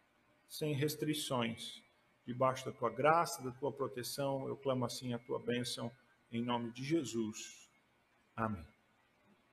[0.51, 1.81] sem restrições.
[2.25, 5.89] Debaixo da tua graça, da tua proteção, eu clamo assim a tua bênção,
[6.31, 7.69] em nome de Jesus.
[8.35, 8.70] Amém.